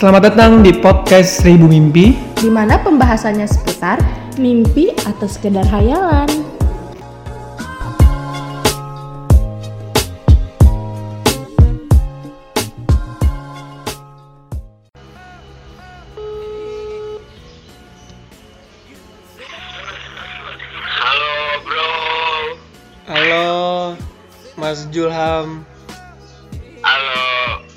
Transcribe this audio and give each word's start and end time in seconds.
Selamat 0.00 0.32
datang 0.32 0.64
di 0.64 0.72
podcast 0.80 1.44
Seribu 1.44 1.68
Mimpi. 1.68 2.16
di 2.40 2.48
mana 2.48 2.80
pembahasannya 2.80 3.44
seputar 3.44 4.00
mimpi 4.40 4.96
atau 5.04 5.28
sekedar 5.28 5.68
hayalan. 5.68 6.24
Halo 20.96 21.34
bro, 21.64 21.90
Halo, 23.04 23.46
Mas 24.56 24.86
Julham. 24.88 25.64
halo. 26.80 27.20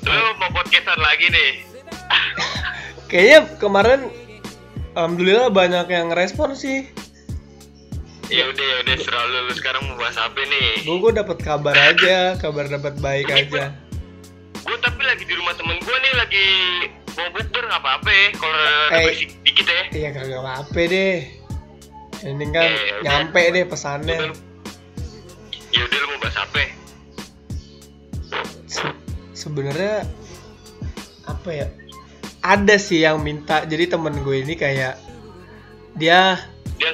Lu 0.04 0.24
mau 0.40 0.48
podcastan 0.54 1.00
lagi 1.00 1.28
nih? 1.28 1.63
Kayaknya 3.14 3.40
kemarin 3.56 4.00
Alhamdulillah 4.92 5.46
banyak 5.48 5.86
yang 5.86 6.10
respon 6.10 6.50
sih. 6.52 6.90
Ya 8.26 8.42
udah 8.44 8.64
ya 8.64 8.76
udah 8.82 8.96
serah 8.98 9.22
lu. 9.24 9.54
Sekarang 9.54 9.86
mau 9.86 9.94
bahas 9.94 10.18
apa 10.18 10.34
nih? 10.40 10.82
Gue 10.82 10.98
gue 10.98 11.12
dapat 11.14 11.38
kabar 11.38 11.74
aja, 11.74 12.34
kabar 12.34 12.66
dapat 12.66 12.98
baik 12.98 13.30
aja. 13.30 13.70
Gue 14.56 14.76
tapi 14.80 15.02
lagi 15.04 15.22
di 15.22 15.34
rumah 15.34 15.54
temen 15.54 15.78
gue 15.78 15.96
nih 15.96 16.12
lagi 16.16 16.46
mau 17.12 17.30
bukber 17.30 17.62
nggak 17.64 17.80
apa-apa 17.80 18.10
ya. 18.10 18.26
Kalau 18.34 18.62
Eh. 18.90 19.14
dikit 19.44 19.66
ya. 19.68 19.82
Iya 19.92 20.08
kagak 20.10 20.42
apa 20.42 20.80
deh. 20.80 21.18
Ini 22.24 22.44
kan 22.50 22.64
Eh, 22.64 22.74
udah. 22.74 23.02
nyampe 23.04 23.40
deh 23.44 23.62
Udah, 23.62 23.70
pesannya. 23.70 24.18
lu- 24.26 24.42
Ya 25.70 25.80
udah 25.82 25.98
lu 26.00 26.06
mau 26.08 26.18
bahas 26.18 26.36
apa? 26.36 26.62
Se- 28.66 28.98
Sebenarnya 29.36 30.02
apa 31.24 31.50
ya? 31.52 31.66
Ada 32.44 32.76
sih 32.76 33.00
yang 33.00 33.24
minta. 33.24 33.64
Jadi 33.64 33.88
temen 33.88 34.20
gue 34.20 34.44
ini 34.44 34.52
kayak 34.52 35.00
dia 35.96 36.36
Dia 36.76 36.90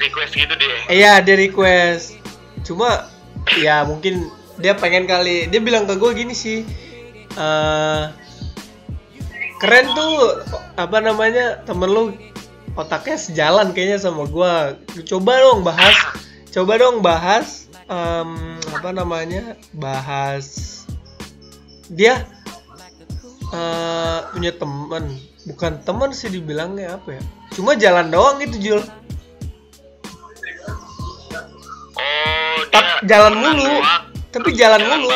request 0.00 0.32
gitu 0.32 0.54
deh. 0.56 0.76
Iya 0.88 1.20
dia 1.20 1.36
request 1.36 2.16
Cuma 2.64 3.10
ya 3.60 3.84
mungkin 3.84 4.32
dia 4.56 4.72
pengen 4.78 5.04
kali 5.04 5.50
Dia 5.52 5.60
bilang 5.60 5.84
ke 5.84 5.98
gue 5.98 6.10
gini 6.16 6.32
sih 6.32 6.64
eh 7.36 8.04
Keren 9.58 9.86
tuh 9.90 10.38
apa 10.78 11.02
namanya 11.02 11.66
temen 11.66 11.90
lu 11.90 12.14
otaknya 12.78 13.18
sejalan 13.18 13.74
kayaknya 13.74 13.98
sama 13.98 14.24
gue 14.30 14.54
Coba 15.02 15.42
dong 15.42 15.66
bahas 15.66 15.98
Coba 16.54 16.78
dong 16.78 17.02
bahas 17.02 17.66
em, 17.90 18.54
Apa 18.70 18.94
namanya 18.94 19.58
Bahas 19.74 20.78
Dia 21.90 22.22
eh, 23.52 24.18
punya 24.32 24.52
temen 24.52 25.04
Bukan 25.48 25.72
temen 25.80 26.10
sih 26.12 26.28
dibilangnya 26.28 26.96
apa 26.96 27.16
ya 27.16 27.22
Cuma 27.54 27.72
jalan 27.74 28.12
doang 28.12 28.36
gitu 28.42 28.56
Jul 28.58 28.82
Oh, 31.98 32.58
dia 32.70 33.02
jalan 33.06 33.32
temenan 33.34 33.56
mulu. 33.58 33.74
doang. 33.74 34.02
Tapi 34.30 34.50
jalan 34.54 34.80
mulu. 34.86 35.08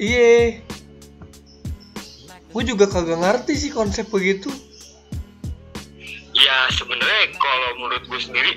Iya. 0.00 0.64
Gue 2.52 2.62
juga 2.64 2.84
kagak 2.88 3.20
ngerti 3.20 3.52
sih 3.56 3.70
konsep 3.72 4.08
begitu. 4.08 4.48
Ya 6.32 6.68
sebenarnya 6.72 7.36
kalau 7.36 7.70
menurut 7.76 8.04
gue 8.08 8.20
sendiri 8.20 8.56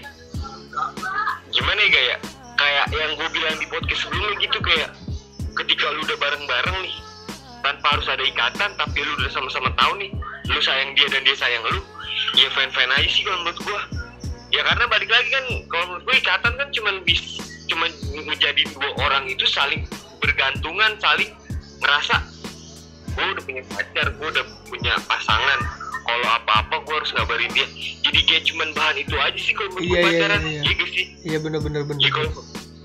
gimana 1.51 1.79
ya 1.79 1.91
kayak 1.91 2.17
kayak 2.55 2.85
yang 2.91 3.11
gue 3.15 3.27
bilang 3.31 3.55
di 3.55 3.67
podcast 3.67 4.01
sebelumnya 4.03 4.35
gitu 4.43 4.57
kayak 4.59 4.89
ketika 5.55 5.85
lu 5.95 6.03
udah 6.03 6.17
bareng-bareng 6.19 6.77
nih 6.83 6.95
tanpa 7.65 7.97
harus 7.97 8.05
ada 8.05 8.21
ikatan 8.21 8.69
tapi 8.77 9.01
lu 9.01 9.11
udah 9.17 9.31
sama-sama 9.33 9.73
tahu 9.73 9.97
nih 9.97 10.13
lu 10.45 10.61
sayang 10.61 10.93
dia 10.93 11.09
dan 11.09 11.25
dia 11.25 11.33
sayang 11.33 11.65
lu 11.65 11.81
ya 12.37 12.45
fan-fan 12.53 12.93
aja 12.93 13.09
sih 13.09 13.25
kalau 13.25 13.41
menurut 13.41 13.57
gue 13.57 13.79
ya 14.53 14.61
karena 14.61 14.85
balik 14.85 15.09
lagi 15.09 15.29
kan 15.33 15.45
kalau 15.67 15.85
menurut 15.89 16.03
gue 16.05 16.15
ikatan 16.21 16.53
kan 16.53 16.67
cuman 16.69 16.95
bis 17.01 17.41
cuman 17.65 17.89
menjadi 18.29 18.61
dua 18.77 18.89
orang 19.01 19.25
itu 19.25 19.49
saling 19.49 19.81
bergantungan 20.21 20.93
saling 21.01 21.33
ngerasa 21.81 22.21
gue 23.15 23.25
udah 23.25 23.43
punya 23.43 23.63
pacar 23.71 24.07
gue 24.11 24.27
udah 24.27 24.45
punya 24.67 24.93
pasangan. 25.07 25.59
Kalau 26.05 26.27
apa-apa 26.37 26.85
gue 26.85 26.95
harus 27.01 27.09
ngabarin 27.17 27.49
dia. 27.49 27.65
Jadi 28.05 28.19
kayak 28.29 28.43
cuman 28.45 28.69
bahan 28.77 29.01
itu 29.01 29.15
aja 29.17 29.39
sih 29.41 29.57
kalau 29.57 29.73
menurut 29.73 29.87
Iya, 29.87 29.89
gue 29.89 29.97
iya, 29.97 30.05
pacaran. 30.05 30.41
iya, 30.43 30.51
iya. 30.51 30.61
iya 30.61 30.73
gak 30.77 30.89
sih? 30.93 31.05
Iya 31.25 31.37
bener-bener 31.41 31.81
bener. 31.81 32.01
ya 32.03 32.11
kalau 32.13 32.31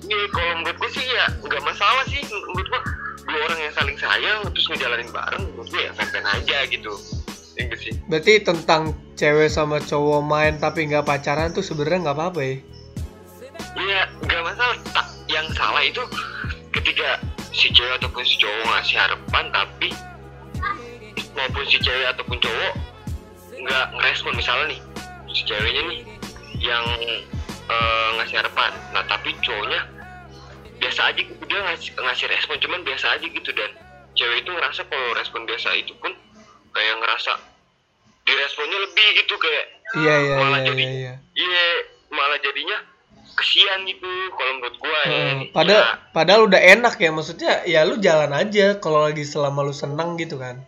iya 0.08 0.24
kalau 0.32 0.52
menurut 0.56 0.76
gue 0.80 0.90
sih 0.90 1.04
ya 1.04 1.26
nggak 1.36 1.62
masalah 1.62 2.04
sih 2.08 2.20
menurut 2.24 2.66
gue 2.66 2.80
dua 3.26 3.40
orang 3.50 3.58
yang 3.60 3.74
saling 3.76 3.98
sayang 3.98 4.40
terus 4.52 4.66
ngejalanin 4.70 5.10
bareng 5.12 5.42
menurut 5.52 5.68
gue 5.68 5.82
ya 5.84 5.92
fan-fan 5.94 6.26
aja 6.26 6.58
gitu 6.68 6.92
iya 7.60 7.74
sih 7.76 7.92
Berarti 8.08 8.42
tentang 8.42 8.96
cewek 9.14 9.52
sama 9.52 9.78
cowok 9.78 10.20
main 10.24 10.56
tapi 10.56 10.88
nggak 10.88 11.04
pacaran 11.04 11.52
tuh 11.52 11.62
sebenarnya 11.62 12.08
nggak 12.08 12.16
apa-apa 12.16 12.40
ya? 12.40 12.56
Iya, 13.76 14.02
nggak 14.26 14.42
masalah. 14.42 14.76
Tak, 14.90 15.06
yang 15.30 15.46
salah 15.54 15.82
itu 15.84 16.02
ketika 16.74 17.20
si 17.52 17.70
cewek 17.70 18.00
ataupun 18.00 18.24
si 18.24 18.34
cowok 18.40 18.64
ngasih 18.66 18.96
harapan, 18.98 19.44
tapi 19.52 19.88
maupun 21.36 21.64
si 21.68 21.78
cewek 21.78 22.06
ataupun 22.16 22.38
cowok 22.40 22.72
nggak 23.60 23.86
ngerespon 23.92 24.34
misalnya 24.34 24.72
nih 24.72 24.80
si 25.30 25.42
ceweknya 25.44 25.82
nih 25.86 26.00
yang 26.58 26.84
eh, 27.68 28.08
ngasih 28.18 28.40
harapan. 28.40 28.72
Nah 28.96 29.04
tapi 29.06 29.36
cowoknya 29.44 29.99
biasa 30.80 31.00
aja 31.06 31.20
gitu 31.20 31.42
dia 31.44 31.60
ngasih, 31.60 31.90
ngasih 31.94 32.26
respon, 32.26 32.56
cuman 32.58 32.80
biasa 32.82 33.06
aja 33.12 33.26
gitu 33.26 33.50
dan 33.52 33.70
cewek 34.12 34.40
itu 34.40 34.50
ngerasa 34.50 34.80
kalau 34.84 35.08
respon 35.12 35.44
biasa 35.44 35.68
itu 35.76 35.92
pun 35.96 36.12
kayak 36.70 36.96
ngerasa 36.98 37.32
diresponnya 38.22 38.78
lebih 38.80 39.08
gitu 39.16 39.34
kayak 39.36 39.66
Iya 39.90 40.14
iya 40.22 40.34
malah 40.38 40.60
iya 40.60 40.66
jadi 40.66 40.82
iya. 40.82 40.94
iya. 40.94 41.14
iya 41.34 41.64
malah 42.08 42.38
jadinya 42.38 42.78
kesian 43.32 43.82
gitu 43.84 44.06
kalau 44.32 44.52
menurut 44.56 44.76
gua 44.78 45.00
ya 45.02 45.10
Heeh, 45.10 45.36
padahal 45.50 45.82
Ya, 45.82 45.94
padahal 46.10 46.40
udah 46.46 46.60
enak 46.60 46.94
ya 46.96 47.10
maksudnya 47.10 47.52
ya 47.64 47.80
lu 47.82 47.98
jalan 47.98 48.30
aja 48.30 48.78
kalau 48.78 49.02
lagi 49.02 49.22
selama 49.22 49.62
lu 49.62 49.72
seneng 49.72 50.14
gitu 50.14 50.36
kan. 50.36 50.62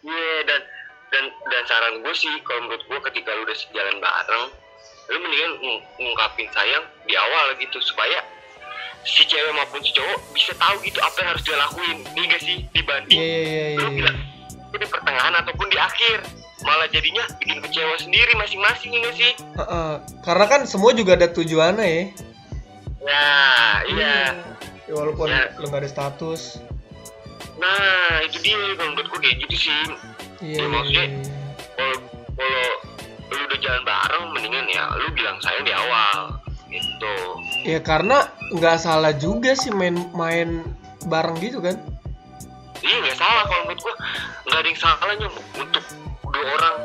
iya 0.00 0.36
dan 0.44 0.60
dan 1.08 1.24
dan 1.48 1.62
saran 1.66 1.98
gue 1.98 2.14
sih 2.14 2.30
kalau 2.42 2.66
menurut 2.66 2.82
gua 2.86 2.98
ketika 3.04 3.34
lu 3.34 3.42
udah 3.42 3.56
sejalan 3.56 3.96
bareng 3.98 4.44
lu 5.06 5.16
mendingan 5.18 5.52
ng- 5.58 5.82
ngungkapin 5.98 6.46
sayang 6.52 6.84
di 7.04 7.14
awal 7.14 7.54
gitu 7.58 7.78
supaya 7.80 8.22
si 9.06 9.22
cewek 9.24 9.52
maupun 9.54 9.78
si 9.80 9.90
cowok 9.90 10.18
bisa 10.34 10.52
tahu 10.56 10.76
gitu 10.82 10.98
apa 10.98 11.16
yang 11.16 11.28
harus 11.30 11.42
dia 11.42 11.56
lakuin 11.56 11.96
nih 12.12 12.24
gak 12.26 12.42
sih 12.42 12.56
dibanding 12.70 13.14
Iya 13.14 13.38
iya 13.40 13.64
iya 13.68 13.78
lu 13.78 13.86
iya. 13.86 13.96
bilang 13.96 14.16
itu 14.66 14.76
di 14.76 14.86
pertengahan 14.86 15.34
ataupun 15.36 15.66
di 15.66 15.78
akhir 15.78 16.18
malah 16.58 16.88
jadinya 16.88 17.22
bikin 17.38 17.58
kecewa 17.60 17.94
sendiri 17.96 18.32
masing-masing 18.34 18.90
ini 18.90 19.10
sih 19.14 19.32
Heeh, 19.54 19.92
karena 20.20 20.44
kan 20.44 20.60
semua 20.64 20.90
juga 20.90 21.14
ada 21.14 21.28
tujuannya 21.28 21.86
ya. 21.86 22.02
ya 23.00 23.26
iya 23.86 24.16
Ya, 24.86 24.94
walaupun 24.94 25.26
Ya. 25.26 25.50
lu 25.56 25.66
nggak 25.66 25.82
ada 25.82 25.90
status. 25.90 26.62
nah 27.56 28.22
itu 28.22 28.38
dia 28.40 28.54
kalau 28.74 28.90
menurut 28.92 29.08
gua 29.08 29.18
kayak 29.18 29.36
gitu 29.42 29.56
sih 29.60 29.80
Iya 30.38 30.52
Ya, 30.52 30.58
iya 30.58 30.66
maksudnya, 30.68 31.02
iya. 31.02 31.16
iya. 31.16 31.38
kalau 31.72 31.96
kalau 32.36 32.64
lu 33.26 33.42
udah 33.42 33.58
jalan 33.58 33.82
bareng 33.82 34.24
mendingan 34.30 34.66
ya 34.68 34.84
lu 34.94 35.08
bilang 35.10 35.36
sayang 35.40 35.64
di 35.64 35.72
awal 35.72 36.35
gitu 36.68 37.14
Ya 37.62 37.78
karena 37.78 38.26
nggak 38.52 38.78
salah 38.78 39.12
juga 39.14 39.54
sih 39.54 39.70
main-main 39.70 40.62
bareng 41.06 41.38
gitu 41.38 41.58
kan. 41.58 41.74
iya 42.80 42.96
nggak 43.00 43.16
salah 43.16 43.42
kalau 43.46 43.62
menurut 43.66 43.80
gua 43.82 43.94
nggak 44.46 44.58
ada 44.60 44.68
yang 44.68 44.78
salahnya 44.78 45.26
untuk 45.56 45.84
dua 46.22 46.42
orang 46.54 46.76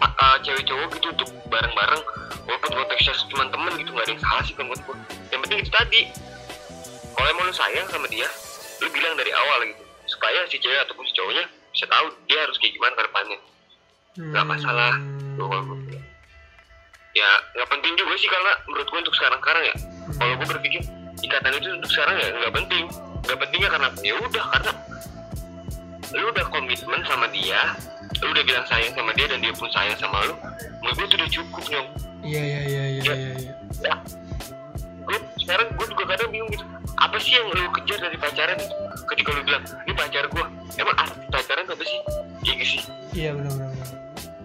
uh, 0.00 0.36
cewek 0.40 0.64
cowok 0.64 0.88
gitu 0.94 1.06
untuk 1.10 1.28
bareng-bareng 1.48 2.02
walaupun 2.44 2.70
konteksnya 2.72 3.12
cuma 3.28 3.44
temen 3.48 3.72
gitu 3.76 3.90
nggak 3.90 4.04
ada 4.06 4.12
yang 4.14 4.22
salah 4.22 4.42
sih 4.44 4.54
menurut 4.56 4.80
gua 4.86 4.96
yang 5.28 5.40
penting 5.42 5.58
itu 5.60 5.72
tadi 5.72 6.00
kalau 7.12 7.28
emang 7.28 7.44
lu 7.48 7.54
sayang 7.54 7.86
sama 7.90 8.06
dia 8.08 8.28
lu 8.80 8.88
bilang 8.88 9.14
dari 9.16 9.32
awal 9.32 9.58
gitu 9.68 9.82
supaya 10.06 10.38
si 10.48 10.56
cewek 10.56 10.80
ataupun 10.84 11.04
si 11.04 11.12
cowoknya 11.12 11.44
bisa 11.72 11.84
tahu 11.88 12.06
dia 12.24 12.38
harus 12.40 12.56
kayak 12.56 12.72
gimana 12.72 12.92
ke 12.94 13.02
depannya 13.04 13.38
nggak 14.14 14.46
masalah 14.46 14.92
Hmm. 14.94 15.34
Tuh, 15.34 15.50
kalau. 15.50 15.73
Ya 17.14 17.30
nggak 17.54 17.68
penting 17.70 17.94
juga 17.94 18.14
sih 18.18 18.28
karena 18.28 18.52
menurut 18.66 18.86
gue 18.90 19.00
untuk 19.06 19.14
sekarang 19.14 19.38
sekarang 19.38 19.64
ya. 19.64 19.74
Kalau 20.18 20.34
gue 20.36 20.48
berpikir 20.50 20.80
ikatan 21.22 21.52
itu 21.56 21.68
untuk 21.70 21.90
sekarang 21.90 22.16
ya 22.18 22.28
nggak 22.34 22.54
penting. 22.54 22.84
Nggak 23.24 23.38
pentingnya 23.40 23.68
karena 23.70 23.88
ya 24.02 24.14
udah 24.18 24.44
karena 24.52 24.72
lu 26.14 26.30
udah 26.30 26.46
komitmen 26.46 27.00
sama 27.10 27.26
dia 27.34 27.74
lu 28.22 28.30
udah 28.30 28.44
bilang 28.46 28.66
sayang 28.70 28.94
sama 28.94 29.10
dia 29.18 29.26
dan 29.26 29.42
dia 29.42 29.50
pun 29.50 29.66
sayang 29.74 29.98
sama 29.98 30.22
lu 30.30 30.34
menurut 30.78 30.94
gue 30.94 31.06
itu 31.10 31.16
udah 31.18 31.30
cukup 31.30 31.64
nyong. 31.70 31.88
Iya 32.24 32.42
iya 32.42 32.60
iya 32.64 32.84
iya 32.84 33.02
iya. 33.02 33.14
iya. 33.36 33.54
ya. 33.82 33.94
Gue 35.04 35.18
sekarang 35.42 35.66
gue 35.74 35.86
juga 35.90 36.04
kadang 36.14 36.30
bingung 36.30 36.50
gitu. 36.52 36.64
Apa 36.94 37.16
sih 37.18 37.34
yang 37.36 37.46
lu 37.50 37.68
kejar 37.80 37.98
dari 37.98 38.16
pacaran 38.16 38.58
ketika 39.10 39.28
lu 39.34 39.40
bilang 39.42 39.64
ini 39.84 39.92
pacar 39.92 40.24
gue 40.30 40.44
emang 40.78 40.96
arti 40.98 41.24
pacaran 41.30 41.66
apa 41.66 41.84
sih? 41.84 41.98
Iya 42.44 42.52
gak 42.60 42.68
sih? 42.68 42.80
Iya 43.14 43.30
benar 43.34 43.52
benar. 43.58 43.73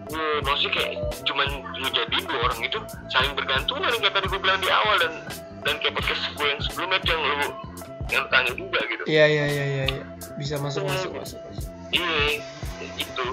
Gue 0.09 0.27
maksudnya 0.41 0.71
kayak 0.73 0.91
cuman 1.23 1.47
ngejadiin 1.77 2.25
dua 2.25 2.39
orang 2.43 2.59
itu 2.59 2.79
saling 3.07 3.33
bergantungan 3.33 3.89
yang 3.91 4.09
tadi 4.09 4.25
gue 4.25 4.39
bilang 4.41 4.59
di 4.59 4.69
awal 4.69 4.95
dan 4.97 5.13
dan 5.61 5.75
kayak 5.77 5.93
podcast 5.93 6.23
gue 6.33 6.47
yang 6.47 6.61
sebelumnya 6.61 6.99
yang 7.05 7.21
lu 7.21 7.47
yang 8.09 8.25
tanya 8.27 8.51
juga 8.51 8.79
gitu 8.85 9.03
Iya 9.05 9.25
iya 9.25 9.45
iya 9.45 9.65
iya. 9.65 9.85
iya. 9.87 10.03
Bisa 10.35 10.57
masuk 10.57 10.81
masuk 10.83 11.13
masuk. 11.13 11.37
masuk. 11.37 11.69
iya 11.91 12.41
gitu 12.97 13.25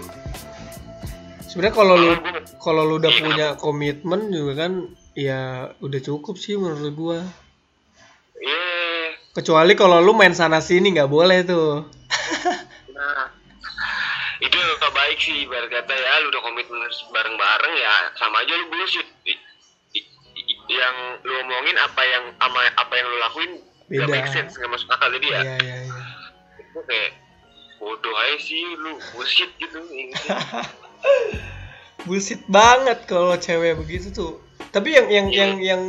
sebenarnya 1.47 1.75
kalau 1.75 1.95
lu 1.95 2.11
Kalau 2.59 2.83
lu 2.83 2.99
udah 2.99 3.09
Iya, 3.09 3.21
punya 3.23 3.47
komitmen 3.57 4.29
juga 4.29 4.67
kan 4.67 4.73
ya 5.15 5.41
udah 5.79 6.01
cukup 6.03 6.37
sih 6.37 6.59
menurut 6.59 6.93
gua 6.93 7.19
Iya. 8.37 9.17
kecuali 9.33 9.73
kalau 9.73 10.01
lu 10.01 10.13
main 10.13 10.33
sana 10.33 10.61
sini 10.61 10.93
nggak 10.93 11.09
boleh 11.09 11.41
tuh 11.43 11.89
Nah, 12.97 13.29
itu 14.39 14.53
yang 14.53 14.73
gak 14.75 14.93
baik 15.07 15.23
sih 15.23 15.47
ibarat 15.47 15.71
kata 15.71 15.95
ya 15.95 16.19
lu 16.27 16.35
udah 16.35 16.43
komitmen 16.43 16.83
bareng-bareng 17.15 17.75
ya 17.79 17.95
sama 18.19 18.43
aja 18.43 18.59
lu 18.59 18.67
bullshit. 18.75 19.07
Yang 20.67 20.97
lu 21.23 21.33
omongin 21.47 21.79
apa 21.79 22.03
yang 22.03 22.25
ama 22.43 22.59
apa 22.75 22.91
yang 22.99 23.07
lu 23.07 23.17
lakuin 23.23 23.53
gak 23.87 24.11
Beda. 24.11 24.15
make 24.19 24.27
sense 24.35 24.59
gak 24.59 24.67
masuk 24.67 24.91
akal. 24.91 25.07
Jadi 25.15 25.31
ya 25.31 25.41
iya 25.47 25.55
iya 25.63 25.77
iya. 25.87 25.99
itu 26.59 26.79
kayak 26.91 27.11
bodoh 27.79 28.15
aja 28.19 28.37
sih 28.43 28.63
lu 28.83 28.99
bullshit 29.15 29.51
gitu. 29.63 29.79
Bullshit 32.07 32.43
banget 32.51 33.07
kalau 33.07 33.35
cewek 33.39 33.79
begitu 33.79 34.11
tuh. 34.11 34.43
Tapi 34.75 34.95
yang 34.95 35.07
yang 35.11 35.27
yang 35.31 35.53
yang 35.63 35.83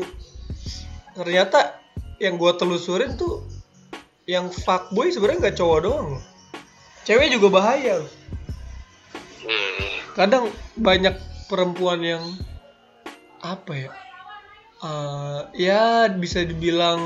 ternyata 1.17 1.77
yang 2.21 2.37
gua 2.37 2.53
telusurin 2.53 3.17
tuh 3.17 3.45
yang 4.29 4.49
fuckboy 4.49 5.09
sebenarnya 5.09 5.49
nggak 5.49 5.57
cowok 5.57 5.79
doang. 5.85 6.09
Cewek 7.05 7.33
juga 7.33 7.49
bahaya. 7.49 8.01
loh. 8.01 8.09
Hmm, 9.47 9.87
kadang 10.11 10.51
banyak 10.75 11.15
perempuan 11.47 12.03
yang 12.03 12.23
apa 13.39 13.71
ya? 13.71 13.91
Eh, 14.83 15.41
ya 15.55 16.11
bisa 16.11 16.43
dibilang 16.43 17.01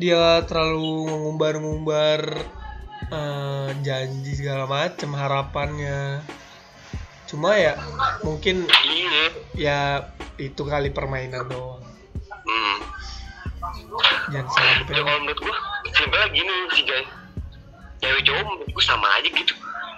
dia 0.00 0.40
terlalu 0.48 1.06
mengumbar-ngumbar 1.06 2.20
eh, 3.12 3.68
janji 3.84 4.32
segala 4.32 4.64
macam 4.64 5.12
harapannya. 5.12 6.24
Cuma 7.28 7.60
ya 7.60 7.76
mungkin 8.24 8.64
iya. 8.88 9.24
ya 9.52 9.80
itu 10.40 10.64
kali 10.64 10.88
permainan 10.94 11.46
doang. 11.50 11.84
Hmm. 12.46 12.78
jangan 14.30 14.46
salah 14.54 14.74
ya 14.86 15.02
kalau 15.02 15.18
menurut 15.22 15.40
gua 15.42 15.56
simpelnya 15.98 16.28
gini 16.30 16.54
sih 16.78 16.84
guys 16.86 17.08
cewek 17.98 18.22
cowok 18.22 18.42
menurut 18.46 18.70
gua 18.70 18.84
sama 18.86 19.08
aja 19.18 19.28
gitu 19.30 19.54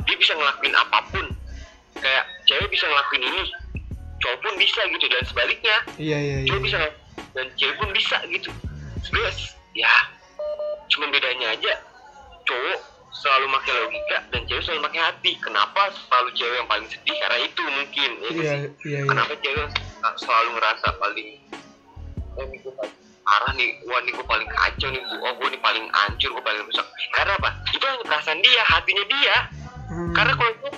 dia 0.09 0.17
bisa 0.17 0.33
ngelakuin 0.33 0.73
apa 0.73 0.99
pun. 1.13 1.27
Kayak 2.01 2.25
cewek 2.49 2.69
bisa 2.73 2.89
ngelakuin 2.89 3.23
ini 3.29 3.43
cowok 4.19 4.39
pun 4.43 4.55
bisa 4.57 4.81
gitu 4.89 5.07
dan 5.13 5.23
sebaliknya. 5.29 5.77
Iya 6.01 6.19
iya 6.19 6.37
iya. 6.43 6.49
Cowok 6.49 6.63
bisa 6.65 6.79
dan 7.37 7.47
cewek 7.61 7.77
pun 7.77 7.89
bisa 7.93 8.17
gitu. 8.33 8.51
Sebenarnya 9.05 9.33
ya 9.77 9.93
cuma 10.89 11.07
bedanya 11.13 11.53
aja. 11.53 11.73
Cowok 12.49 12.79
selalu 13.13 13.47
pakai 13.61 13.73
logika 13.85 14.19
dan 14.33 14.41
cewek 14.49 14.63
selalu 14.65 14.81
pakai 14.89 15.01
hati. 15.13 15.33
Kenapa 15.45 15.83
selalu 16.09 16.31
cewek 16.33 16.57
yang 16.57 16.69
paling 16.73 16.89
sedih? 16.89 17.17
Karena 17.21 17.39
itu 17.45 17.63
mungkin 17.69 18.11
ya 18.17 18.29
iya 18.33 18.33
sih? 18.33 18.41
iya 18.41 18.59
iya. 18.89 19.01
Kenapa 19.05 19.33
cewek 19.45 19.67
selalu 20.25 20.49
ngerasa 20.57 20.89
paling 20.97 21.29
oh 22.39 22.47
parah 23.29 23.53
nih 23.61 23.77
wah 23.85 24.01
ini 24.01 24.17
gue 24.17 24.25
paling 24.25 24.49
kacau 24.49 24.89
nih 24.89 25.05
oh 25.05 25.33
gue 25.37 25.49
nih 25.53 25.61
paling 25.61 25.85
hancur 25.93 26.33
gue 26.33 26.45
paling 26.45 26.63
rusak. 26.65 26.87
Karena 27.13 27.37
apa? 27.37 27.51
Itu 27.77 27.85
hanya 27.85 28.01
perasaan 28.09 28.41
dia 28.41 28.63
hatinya 28.65 29.05
dia 29.05 29.37
Hmm, 29.89 30.13
karena 30.13 30.33
kalau 30.37 30.53
itu 30.53 30.69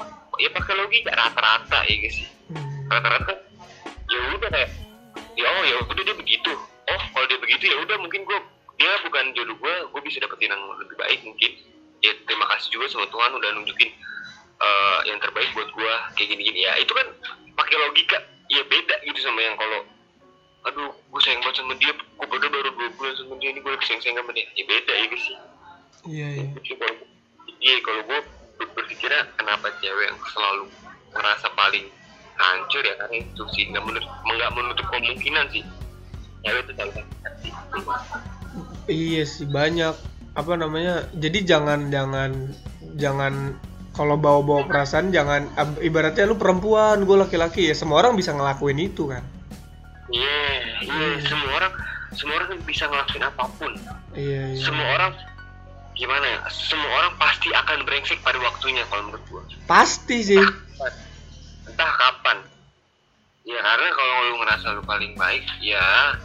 ya 0.40 0.48
pakai 0.54 0.74
logika 0.78 1.10
rata-rata 1.12 1.78
ya 1.84 1.96
guys 1.98 2.18
hmm, 2.48 2.86
rata-rata 2.86 3.32
ya 4.10 4.18
udah 4.38 4.48
kayak 4.50 4.70
ya 5.38 5.46
oh 5.46 5.64
ya 5.64 5.76
udah 5.86 6.02
dia 6.04 6.16
begitu. 6.16 6.52
Oh 6.90 7.02
kalau 7.14 7.26
dia 7.30 7.38
begitu 7.38 7.64
ya 7.70 7.76
udah 7.80 7.96
mungkin 8.02 8.26
gue 8.26 8.38
dia 8.80 8.90
bukan 9.06 9.24
jodoh 9.36 9.56
gue 9.56 9.74
gue 9.92 10.00
bisa 10.04 10.18
dapetin 10.20 10.50
yang 10.50 10.62
lebih 10.76 10.96
baik 10.98 11.20
mungkin. 11.22 11.50
Ya 12.00 12.16
terima 12.24 12.48
kasih 12.56 12.68
juga 12.72 12.88
sama 12.88 13.06
Tuhan 13.12 13.30
udah 13.36 13.48
nunjukin 13.60 13.90
eh, 14.60 14.98
yang 15.08 15.18
terbaik 15.20 15.52
buat 15.54 15.68
gue 15.70 15.92
kayak 16.16 16.28
gini-gini. 16.34 16.66
Ya 16.66 16.76
itu 16.80 16.92
kan 16.92 17.06
pakai 17.54 17.76
logika 17.76 18.18
ya 18.50 18.62
beda 18.66 18.96
gitu 19.06 19.20
sama 19.22 19.40
yang 19.40 19.54
kalau 19.54 19.80
aduh 20.60 20.92
gue 20.92 21.20
sayang 21.24 21.40
banget 21.40 21.56
sama 21.64 21.72
dia 21.80 21.92
gue 21.96 22.26
baru 22.28 22.46
baru 22.52 22.68
dua 22.76 22.88
bulan 23.00 23.14
sama 23.16 23.32
dia 23.40 23.48
ini 23.48 23.64
gue 23.64 23.72
lagi 23.72 23.86
sayang 23.86 24.02
sayang 24.02 24.18
sama 24.20 24.30
dia. 24.34 24.46
Ya 24.58 24.64
beda 24.66 24.92
ya 24.92 25.06
guys 25.06 25.22
sih? 25.24 25.36
Iya 26.10 26.28
iya. 26.36 26.46
Iya 27.60 27.76
kalau 27.84 28.02
gue 28.08 28.20
berpikirnya 28.74 29.22
kenapa 29.36 29.72
cewek 29.80 30.04
yang 30.10 30.18
selalu 30.28 30.64
merasa 31.10 31.46
paling 31.54 31.86
hancur 32.36 32.80
ya 32.80 32.94
karena 32.96 33.16
itu 33.20 33.42
sih 33.52 33.68
nggak 33.68 33.84
menutup 33.84 34.10
nggak 34.24 34.50
menutup 34.52 34.86
kemungkinan 34.88 35.44
sih 35.52 35.62
cewek 36.42 36.60
itu 36.64 36.72
selalu 36.76 36.92
sih 36.96 37.04
Iya 38.90 39.22
sih 39.22 39.46
banyak 39.46 39.94
apa 40.34 40.52
namanya. 40.58 41.06
Jadi 41.14 41.46
jangan 41.46 41.92
jangan 41.94 42.50
jangan 42.98 43.54
kalau 43.94 44.18
bawa-bawa 44.18 44.66
perasaan 44.66 45.14
jangan 45.14 45.46
ibaratnya 45.78 46.26
lu 46.26 46.34
perempuan, 46.34 47.06
gue 47.06 47.16
laki-laki 47.18 47.70
ya 47.70 47.74
semua 47.76 48.02
orang 48.02 48.18
bisa 48.18 48.34
ngelakuin 48.34 48.78
itu 48.80 49.06
kan. 49.06 49.22
iya 50.10 50.42
iya 50.82 51.22
semua 51.22 51.50
orang 51.54 51.72
semua 52.10 52.34
orang 52.42 52.58
bisa 52.66 52.90
ngelakuin 52.90 53.22
apa 53.22 53.44
pun 53.54 53.72
Iya 54.18 54.42
iya. 54.50 54.58
semua 54.58 54.86
orang 54.98 55.12
gimana 56.00 56.24
ya? 56.26 56.38
Semua 56.48 56.88
orang 56.96 57.12
pasti 57.14 57.48
akan 57.50 57.84
brengsek 57.84 58.18
pada 58.20 58.40
waktunya 58.40 58.82
kalau 58.88 59.04
menurut 59.04 59.24
gue 59.26 59.42
Pasti 59.64 60.24
sih. 60.24 60.40
entah 61.62 61.92
kapan. 61.92 62.40
Ya 63.42 63.58
karena 63.58 63.88
kalau 63.90 64.14
lu 64.22 64.34
ngerasa 64.38 64.66
lu 64.72 64.82
paling 64.82 65.12
baik 65.14 65.44
ya 65.60 66.16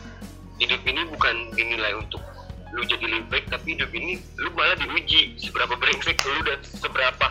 hidup 0.56 0.80
ini 0.82 1.04
bukan 1.06 1.36
dinilai 1.52 1.92
untuk 1.94 2.24
lu 2.72 2.84
jadi 2.84 3.06
lebih 3.06 3.28
baik 3.30 3.46
tapi 3.48 3.74
hidup 3.74 3.88
ini 3.90 4.16
lu 4.38 4.52
malah 4.52 4.76
diuji 4.76 5.36
seberapa 5.38 5.74
brengsek 5.74 6.16
lu 6.22 6.40
dan 6.42 6.60
seberapa 6.62 7.28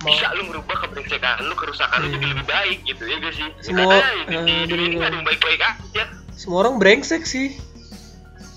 Mau- 0.00 0.08
bisa 0.08 0.32
lu 0.32 0.44
merubah 0.46 0.72
kebrengsekan 0.78 1.36
lu 1.42 1.52
kerusakan 1.54 2.00
lu 2.00 2.06
Iya. 2.06 2.14
jadi 2.14 2.26
lebih 2.30 2.46
baik 2.46 2.78
gitu 2.86 3.02
ya 3.02 3.16
gak 3.18 3.34
sih? 3.34 3.46
Semua- 3.62 3.88
karena 3.90 4.08
di, 4.08 4.36
di, 4.38 4.52
eh, 4.52 4.56
di 4.58 4.64
dunia 4.66 4.86
ini 4.86 4.96
gak 4.96 5.06
ada 5.06 5.16
yang 5.16 5.26
baik-baik 5.26 5.60
aja. 5.62 6.04
Semua 6.34 6.58
orang 6.62 6.74
brengsek 6.76 7.24
sih. 7.24 7.56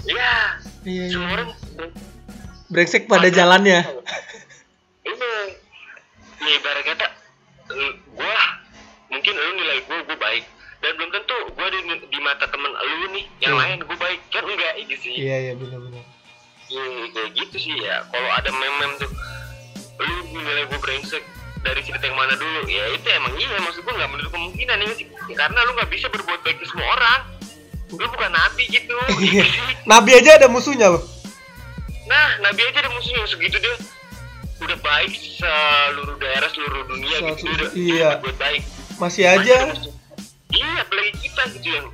ya 0.03 0.59
Iya 0.83 1.03
semua 1.09 1.23
iya. 1.23 1.35
orang 1.37 1.49
Brengsek 1.73 2.12
pada 3.05 3.27
jalannya. 3.29 3.79
ini 5.03 5.29
ya 6.39 6.51
ibarat 6.53 6.83
kata 6.85 7.07
lu- 7.69 7.97
gua 8.13 8.43
mungkin 9.09 9.33
lu 9.33 9.51
nilai 9.53 9.79
gua 9.83 9.99
gua 10.01 10.17
baik 10.17 10.43
dan 10.79 10.91
belum 10.93 11.09
tentu 11.11 11.35
gua 11.53 11.67
di, 11.69 11.79
di 12.05 12.19
mata 12.19 12.45
temen 12.45 12.71
lu 12.71 13.07
nih 13.11 13.25
yang 13.39 13.53
Iya. 13.53 13.61
lain 13.61 13.77
gua 13.81 13.97
baik 13.97 14.19
kan 14.29 14.43
enggak 14.43 14.73
gitu 14.81 14.95
sih 15.01 15.13
Iya 15.17 15.37
iya 15.41 15.53
benar-benar. 15.53 16.03
Ya, 16.65 16.83
kayak 17.11 17.29
gitu 17.37 17.57
sih 17.59 17.75
ya 17.77 18.01
kalau 18.05 18.29
ada 18.29 18.49
mem-mem 18.49 18.91
tuh 18.97 19.11
lu 19.99 20.13
nilai 20.33 20.63
gua 20.65 20.79
brengsek 20.79 21.23
dari 21.61 21.79
cerita 21.79 22.03
yang 22.03 22.17
mana 22.17 22.33
dulu 22.33 22.65
ya 22.65 22.83
itu 22.89 23.07
emang 23.09 23.33
iya 23.37 23.55
maksud 23.57 23.81
gua 23.81 23.93
nggak 23.93 24.09
menutup 24.09 24.31
kemungkinan 24.31 24.77
ya 24.77 24.87
sih 24.93 25.05
karena 25.31 25.59
lu 25.61 25.71
nggak 25.73 25.89
bisa 25.89 26.07
berbuat 26.09 26.39
baik 26.41 26.57
ke 26.57 26.65
semua 26.65 26.87
orang 26.89 27.19
lu 27.89 28.07
bukan 28.09 28.31
nabi 28.31 28.63
gitu 28.67 28.95
Iya. 29.25 29.43
Nabi 29.85 30.11
aja 30.13 30.35
ada 30.35 30.47
musuhnya 30.47 30.89
loh. 30.89 31.03
Nah, 32.13 32.29
Nabi 32.39 32.61
aja 32.63 32.77
ada 32.79 32.91
musuhnya 32.91 33.25
segitu 33.25 33.57
dia 33.57 33.73
udah 34.61 34.77
baik 34.79 35.11
seluruh 35.11 36.15
daerah 36.15 36.47
seluruh 36.47 36.85
dunia 36.87 37.17
Seluruh- 37.17 37.35
gitu 37.35 37.49
udah 37.49 37.69
iya. 37.73 38.07
udah 38.07 38.21
buat 38.21 38.37
baik. 38.37 38.61
Masih 38.93 39.01
Masih 39.01 39.25
aja. 39.25 39.57
musuh. 39.67 39.93
Iya, 40.47 40.71
apalagi 40.79 41.11
kita 41.19 41.41
gitu 41.51 41.69
yang 41.71 41.87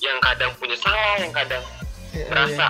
yang 0.00 0.18
kadang 0.18 0.50
punya 0.58 0.74
salah, 0.76 1.14
yang 1.16 1.30
kadang 1.30 1.62
Iya, 2.10 2.26
merasa 2.26 2.66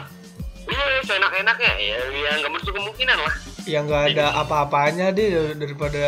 iya 0.62 0.84
seenak-enaknya 1.00 1.72
ya 1.74 1.96
ya 2.12 2.30
nggak 2.36 2.52
menutup 2.52 2.74
kemungkinan 2.76 3.16
lah. 3.16 3.34
Yang 3.64 3.82
nggak 3.86 4.04
ada 4.12 4.26
apa-apanya 4.36 5.06
deh 5.10 5.30
daripada 5.56 6.04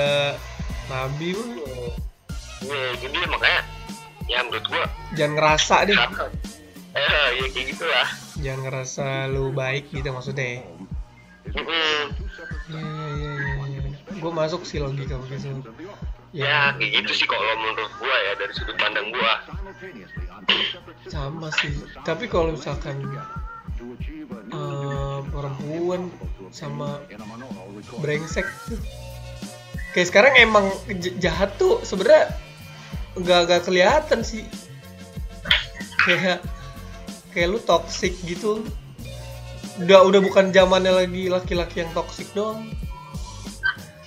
Nabi. 0.86 1.32
mah. 1.32 1.48
Iya, 2.62 2.88
jadi 3.00 3.18
makanya 3.26 3.60
ya 4.28 4.38
menurut 4.44 4.66
gua 4.68 4.84
Jangan 5.12 5.32
ngerasa 5.34 5.76
deh. 5.82 5.96
eh 6.92 7.08
ya 7.32 7.46
kayak 7.48 7.66
gitulah. 7.66 8.08
Jangan 8.42 8.60
ngerasa 8.66 9.06
lu 9.30 9.54
baik 9.54 9.94
gitu 9.94 10.10
maksudnya. 10.10 10.66
Mm-mm. 11.46 12.02
Iya 12.70 12.82
iya 13.14 13.32
iya 13.38 13.56
iya. 13.70 13.82
Gue 14.18 14.32
masuk 14.34 14.66
sih 14.66 14.82
logika 14.82 15.18
begitu. 15.22 15.62
Ya 16.32 16.72
kayak 16.80 17.04
gitu 17.04 17.12
sih 17.12 17.26
kalau 17.28 17.44
menurut 17.60 17.92
gua 18.00 18.16
ya 18.24 18.32
dari 18.40 18.52
sudut 18.56 18.76
pandang 18.80 19.12
gua. 19.12 19.34
sama 21.12 21.52
sih. 21.60 21.76
Tapi 22.08 22.24
kalau 22.26 22.56
misalkan 22.56 22.98
eh, 24.48 25.18
perempuan 25.28 26.08
sama 26.48 27.04
brengsek 28.00 28.48
tuh. 28.68 28.80
Kayak 29.92 30.08
sekarang 30.08 30.34
emang 30.40 30.66
jahat 31.20 31.52
tuh 31.60 31.84
sebenarnya 31.84 32.32
nggak 33.20 33.40
nggak 33.44 33.62
kelihatan 33.68 34.24
sih. 34.24 34.48
Kayak 36.00 36.40
kayak 37.32 37.48
lu 37.56 37.58
toxic 37.64 38.12
gitu. 38.24 38.64
Udah 39.80 40.04
udah 40.04 40.20
bukan 40.20 40.52
zamannya 40.52 40.92
lagi 40.92 41.32
laki-laki 41.32 41.82
yang 41.84 41.90
toxic 41.96 42.28
doang. 42.36 42.68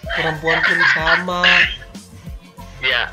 Perempuan 0.06 0.62
pun 0.62 0.80
sama. 0.94 1.42
Ya, 2.86 3.10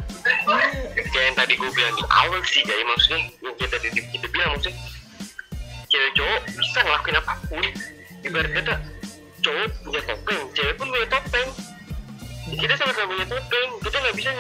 kayak 1.09 1.25
yang 1.33 1.37
tadi 1.37 1.57
gue 1.57 1.71
bilang 1.73 1.97
di 1.97 2.05
awal 2.13 2.45
sih 2.45 2.61
jadi 2.61 2.85
maksudnya 2.85 3.19
yang 3.41 3.57
kita 3.57 3.81
tadi 3.81 3.89
kita 4.13 4.27
bilang 4.29 4.53
maksudnya 4.53 4.77
cewek 5.89 6.13
cowok 6.13 6.41
bisa 6.61 6.79
ngelakuin 6.85 7.17
apa 7.19 7.35
pun. 7.49 7.65
Ibarat 8.23 8.51
kata 8.53 8.75
cowok 9.43 9.69
punya 9.83 10.03
topeng 10.07 10.41
cewek 10.53 10.75
pun 10.77 10.87
punya 10.93 11.09
topeng. 11.09 11.49
Kita 12.53 12.75
sama-sama 12.77 13.17
punya 13.17 13.27
topeng 13.27 13.69
kita 13.81 13.97
nggak 13.97 14.17
bisa 14.21 14.31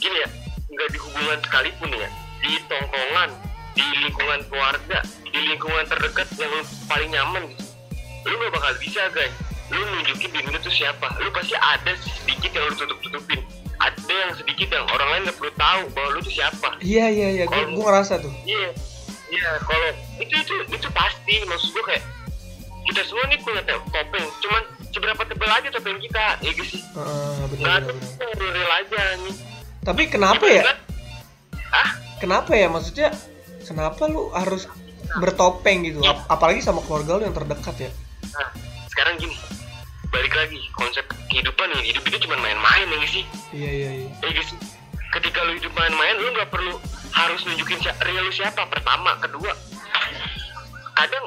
gini 0.00 0.16
ya 0.20 0.28
nggak 0.74 0.88
di 0.90 0.98
hubungan 0.98 1.38
sekalipun 1.44 1.88
ya 1.94 2.08
di 2.42 2.52
tongkongan 2.66 3.30
di 3.74 3.84
lingkungan 4.06 4.40
keluarga 4.48 4.98
di 5.26 5.40
lingkungan 5.50 5.84
terdekat 5.90 6.30
yang 6.38 6.50
lu 6.50 6.62
paling 6.86 7.10
nyaman 7.10 7.42
gitu. 7.50 7.64
lu 8.24 8.34
gak 8.40 8.52
bakal 8.56 8.72
bisa 8.80 9.02
guys. 9.12 9.34
Lu 9.68 9.80
nunjukin 9.80 10.30
diri 10.32 10.48
lu 10.48 10.58
tuh 10.62 10.72
siapa. 10.72 11.12
Lu 11.20 11.28
pasti 11.34 11.52
ada 11.58 11.92
sedikit 12.00 12.50
yang 12.54 12.64
lu 12.70 12.74
tutup 12.78 12.98
tutupin 13.04 13.40
ada 13.84 14.12
yang 14.14 14.32
sedikit 14.38 14.68
yang 14.70 14.86
orang 14.88 15.08
lain 15.10 15.22
nggak 15.28 15.36
perlu 15.38 15.52
tahu 15.58 15.82
bahwa 15.92 16.08
lu 16.14 16.20
tuh 16.22 16.34
siapa. 16.34 16.68
Iya 16.80 17.06
iya 17.10 17.28
iya. 17.40 17.44
Gue 17.44 17.62
gue 17.74 17.84
ngerasa 17.84 18.22
tuh. 18.22 18.32
Iya, 18.46 18.70
iya. 19.32 19.50
Kalau 19.60 19.88
itu 20.22 20.34
itu 20.34 20.54
itu 20.70 20.88
pasti. 20.94 21.34
Maksud 21.44 21.68
gue 21.74 21.84
kayak 21.84 22.02
kita 22.84 23.00
semua 23.08 23.24
nih 23.32 23.40
punya 23.40 23.62
topeng, 23.64 24.26
cuman 24.44 24.62
seberapa 24.92 25.22
tebal 25.24 25.48
aja 25.48 25.68
topeng 25.72 25.96
kita, 26.04 26.24
ya 26.44 26.52
guys 26.52 26.68
sih. 26.68 26.82
Nggak 27.56 27.74
ada 27.80 27.92
betul, 27.96 28.48
real 28.52 28.72
aja 28.72 29.00
nih. 29.24 29.36
tapi 29.84 30.02
kenapa 30.08 30.44
ya? 30.48 30.62
Kan? 30.64 30.78
Ah, 31.72 31.90
kenapa 32.20 32.52
ya? 32.56 32.68
Maksudnya 32.68 33.12
kenapa 33.64 34.02
lu 34.04 34.28
harus 34.30 34.68
bertopeng 35.14 35.84
gitu. 35.84 36.00
Ap- 36.02 36.26
apalagi 36.30 36.60
sama 36.60 36.80
keluarga 36.80 37.16
lu 37.16 37.24
yang 37.24 37.34
terdekat 37.34 37.76
ya 37.78 37.90
nah 38.32 38.48
sekarang 38.88 39.14
gini, 39.16 39.34
balik 40.08 40.32
lagi 40.32 40.58
konsep 40.72 41.02
kehidupan 41.28 41.66
nih, 41.70 41.90
hidup 41.90 42.02
itu 42.04 42.18
cuma 42.22 42.34
main-main 42.36 42.86
ya 42.86 42.98
sih. 43.04 43.24
iya 43.50 43.70
iya 43.70 43.90
iya 43.96 44.08
Ya 44.22 44.42
sih. 44.42 44.58
Ketika 45.10 45.42
lu 45.42 45.54
hidup 45.54 45.70
main-main, 45.70 46.14
lu 46.16 46.30
nggak 46.30 46.46
perlu 46.48 46.74
harus 47.10 47.42
nunjukin 47.42 47.78
si- 47.78 47.98
real 48.02 48.22
lu 48.22 48.30
siapa. 48.30 48.66
Pertama, 48.66 49.14
kedua, 49.18 49.50
kadang 50.94 51.24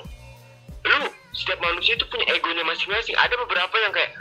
lu 0.83 0.97
setiap 1.31 1.59
manusia 1.61 1.95
itu 1.95 2.03
punya 2.07 2.27
egonya 2.29 2.63
masing-masing. 2.63 3.15
Ada 3.15 3.35
beberapa 3.37 3.75
yang 3.77 3.91
kayak 3.91 4.11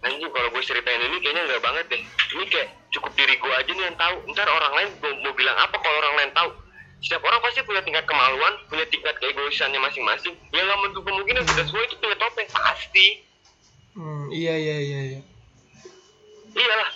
anjing 0.00 0.30
kalau 0.30 0.48
gue 0.50 0.62
ceritain 0.62 1.00
ini 1.00 1.16
kayaknya 1.18 1.42
nggak 1.46 1.62
banget 1.62 1.84
deh. 1.88 2.02
Ini 2.30 2.44
kayak 2.46 2.68
cukup 2.90 3.10
diri 3.14 3.34
gue 3.34 3.52
aja 3.52 3.70
nih 3.70 3.84
yang 3.84 3.96
tahu. 3.96 4.14
Ntar 4.30 4.46
orang 4.46 4.72
lain 4.76 4.88
mau, 4.98 5.12
mau 5.20 5.32
bilang 5.32 5.56
apa 5.56 5.74
kalau 5.74 5.96
orang 5.98 6.14
lain 6.16 6.30
tahu. 6.32 6.50
Setiap 7.00 7.22
orang 7.22 7.40
pasti 7.40 7.64
punya 7.64 7.80
tingkat 7.80 8.04
kemaluan, 8.04 8.60
punya 8.68 8.84
tingkat 8.86 9.16
keegoisannya 9.16 9.80
masing-masing. 9.80 10.36
Yang 10.52 10.64
nggak 10.64 10.78
menutup 10.78 11.02
kemungkinan 11.02 11.42
kita 11.44 11.62
semua 11.64 11.82
itu 11.82 11.96
punya 11.96 12.16
topeng 12.16 12.48
pasti. 12.50 13.06
hmm, 13.90 14.30
iya 14.30 14.54
iya 14.54 14.76
iya 14.78 15.00
iya 15.02 15.20
Iyalah. 16.50 16.90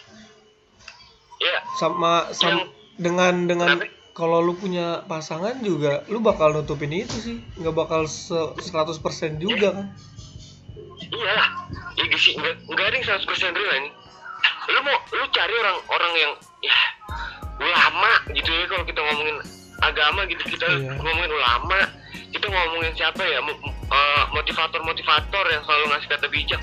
Iya. 1.37 1.59
sama 1.77 2.13
sama 2.31 2.51
Yang- 2.55 2.71
dengan 2.95 3.35
dengan 3.45 3.69
kalau 4.15 4.39
lu 4.39 4.55
punya 4.55 5.03
pasangan 5.05 5.59
juga 5.59 6.07
lu 6.07 6.23
bakal 6.23 6.55
nutupin 6.55 6.95
itu 6.95 7.17
sih 7.19 7.37
nggak 7.59 7.75
bakal 7.75 8.07
se 8.07 8.39
100% 8.63 9.03
juga 9.37 9.75
kan 9.75 9.87
iyalah 11.03 11.49
ya 11.93 12.03
gitu 12.07 12.17
sih 12.17 12.33
nggak 12.39 12.55
nggak 12.65 12.87
ada 12.87 12.95
yang 12.95 13.07
100% 13.11 13.27
real 13.53 13.75
ini 13.75 13.91
lu 14.71 14.79
mau 14.81 14.97
lu 15.11 15.25
cari 15.29 15.55
orang 15.59 15.77
orang 15.91 16.13
yang 16.15 16.33
ya 16.63 16.79
ulama 17.59 18.13
gitu 18.31 18.49
ya 18.49 18.65
kalau 18.71 18.85
kita 18.87 19.01
ngomongin 19.03 19.37
agama 19.91 20.25
gitu 20.29 20.43
kita 20.49 20.67
Iya. 20.69 20.97
ngomongin 20.97 21.33
ulama. 21.33 21.79
Kita 22.35 22.47
ngomongin 22.51 22.93
siapa 22.99 23.23
ya 23.23 23.39
motivator 24.35 24.81
motivator 24.83 25.45
yang 25.51 25.63
selalu 25.63 25.85
ngasih 25.95 26.09
kata 26.11 26.27
bijak. 26.31 26.61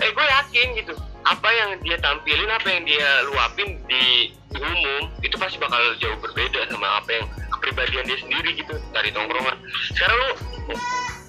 Eh 0.00 0.10
gue 0.10 0.26
yakin 0.26 0.68
gitu 0.78 0.94
apa 1.20 1.48
yang 1.52 1.70
dia 1.84 2.00
tampilin 2.00 2.48
apa 2.48 2.68
yang 2.72 2.82
dia 2.88 3.08
luapin 3.28 3.76
di, 3.84 4.32
di 4.32 4.58
umum 4.58 5.12
itu 5.20 5.36
pasti 5.36 5.60
bakal 5.60 5.82
jauh 6.00 6.16
berbeda 6.22 6.64
sama 6.72 7.02
apa 7.02 7.10
yang 7.12 7.26
kepribadian 7.58 8.06
dia 8.08 8.18
sendiri 8.22 8.56
gitu 8.56 8.72
dari 8.94 9.10
tongkrongan. 9.12 9.58
Sekarang 9.92 10.16
lu 10.16 10.30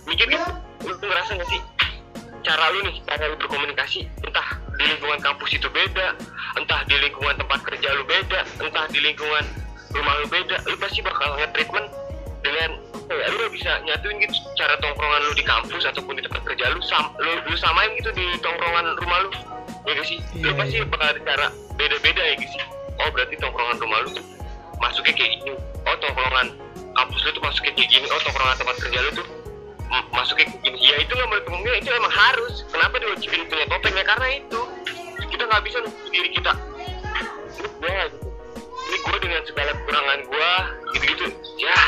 mikir 0.08 0.28
gitu 0.30 0.46
lu 0.88 0.94
ngerasa 0.98 1.38
gak 1.38 1.50
sih 1.50 1.62
cara 2.42 2.74
lu 2.74 2.80
nih 2.90 2.96
cara 3.06 3.30
lu 3.30 3.36
berkomunikasi 3.38 4.02
entah 4.26 4.48
di 4.78 4.84
lingkungan 4.90 5.22
kampus 5.22 5.54
itu 5.54 5.70
beda 5.70 6.18
entah 6.58 6.82
di 6.90 6.96
lingkungan 6.98 7.38
tempat 7.38 7.60
kerja 7.62 7.90
lu 7.94 8.04
beda 8.10 8.42
entah 8.66 8.86
di 8.90 8.98
lingkungan 8.98 9.46
rumah 9.92 10.14
lu 10.24 10.28
beda. 10.32 10.58
Lu 10.68 10.76
pasti 10.80 11.00
bakal 11.04 11.36
nge-treatment 11.38 11.88
dengan 12.42 12.70
ya, 13.12 13.28
lu 13.38 13.46
bisa 13.54 13.72
nyatuin 13.86 14.18
gitu 14.24 14.34
cara 14.58 14.74
tongkrongan 14.82 15.22
lu 15.30 15.34
di 15.38 15.46
kampus 15.46 15.84
ataupun 15.86 16.18
di 16.18 16.24
tempat 16.26 16.42
kerja 16.48 16.74
lu 16.74 16.82
sam, 16.82 17.14
lu, 17.22 17.32
lu 17.46 17.56
samain 17.60 17.92
gitu 18.00 18.10
di 18.16 18.26
tongkrongan 18.42 18.98
rumah 18.98 19.20
lu. 19.28 19.30
Ya 19.86 19.98
gak 19.98 20.08
sih? 20.08 20.18
Lu 20.38 20.50
Iya, 20.50 20.58
pasti 20.58 20.76
iya. 20.78 20.86
bakal 20.90 21.08
ada 21.18 21.22
cara 21.26 21.48
beda-beda 21.78 22.22
ya 22.22 22.34
gak 22.38 22.50
sih? 22.50 22.64
Oh 23.02 23.10
berarti 23.14 23.36
tongkrongan 23.38 23.78
rumah 23.82 23.98
lu 24.06 24.10
tuh 24.16 24.26
masuknya 24.82 25.14
kayak 25.14 25.32
gini. 25.42 25.54
Oh 25.86 25.96
tongkrongan 26.02 26.48
kampus 26.98 27.22
lu 27.26 27.30
tuh 27.34 27.44
masuknya 27.44 27.74
kayak 27.78 27.90
gini. 27.90 28.06
Oh 28.10 28.20
tongkrongan 28.26 28.56
tempat 28.58 28.76
kerja 28.82 29.00
lu 29.06 29.12
tuh 29.22 29.28
masuknya 30.14 30.46
kayak 30.50 30.62
gini. 30.66 30.78
Ya 30.82 30.96
itu 31.02 31.12
nggak 31.14 31.28
menurut 31.30 31.46
kemungkinan 31.46 31.78
itu 31.82 31.90
emang 31.94 32.14
harus. 32.14 32.54
Kenapa 32.72 32.96
diwajibin 33.02 33.42
punya 33.50 33.66
topeng? 33.70 33.96
Ya 33.98 34.06
karena 34.06 34.28
itu. 34.38 34.60
Kita 35.32 35.44
nggak 35.48 35.64
bisa 35.64 35.78
nutup 35.82 36.10
diri 36.12 36.30
kita. 36.34 36.54
Gue 37.82 37.90
gitu 37.90 38.31
ini 38.92 38.98
gue 39.00 39.18
dengan 39.24 39.42
segala 39.48 39.72
kekurangan 39.72 40.20
gue 40.28 40.52
gitu-gitu 41.00 41.26
ya 41.64 41.80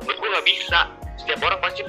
menurut 0.00 0.16
gue 0.16 0.28
nggak 0.32 0.46
bisa 0.48 0.78
setiap 1.20 1.40
orang 1.44 1.60
pasti 1.60 1.84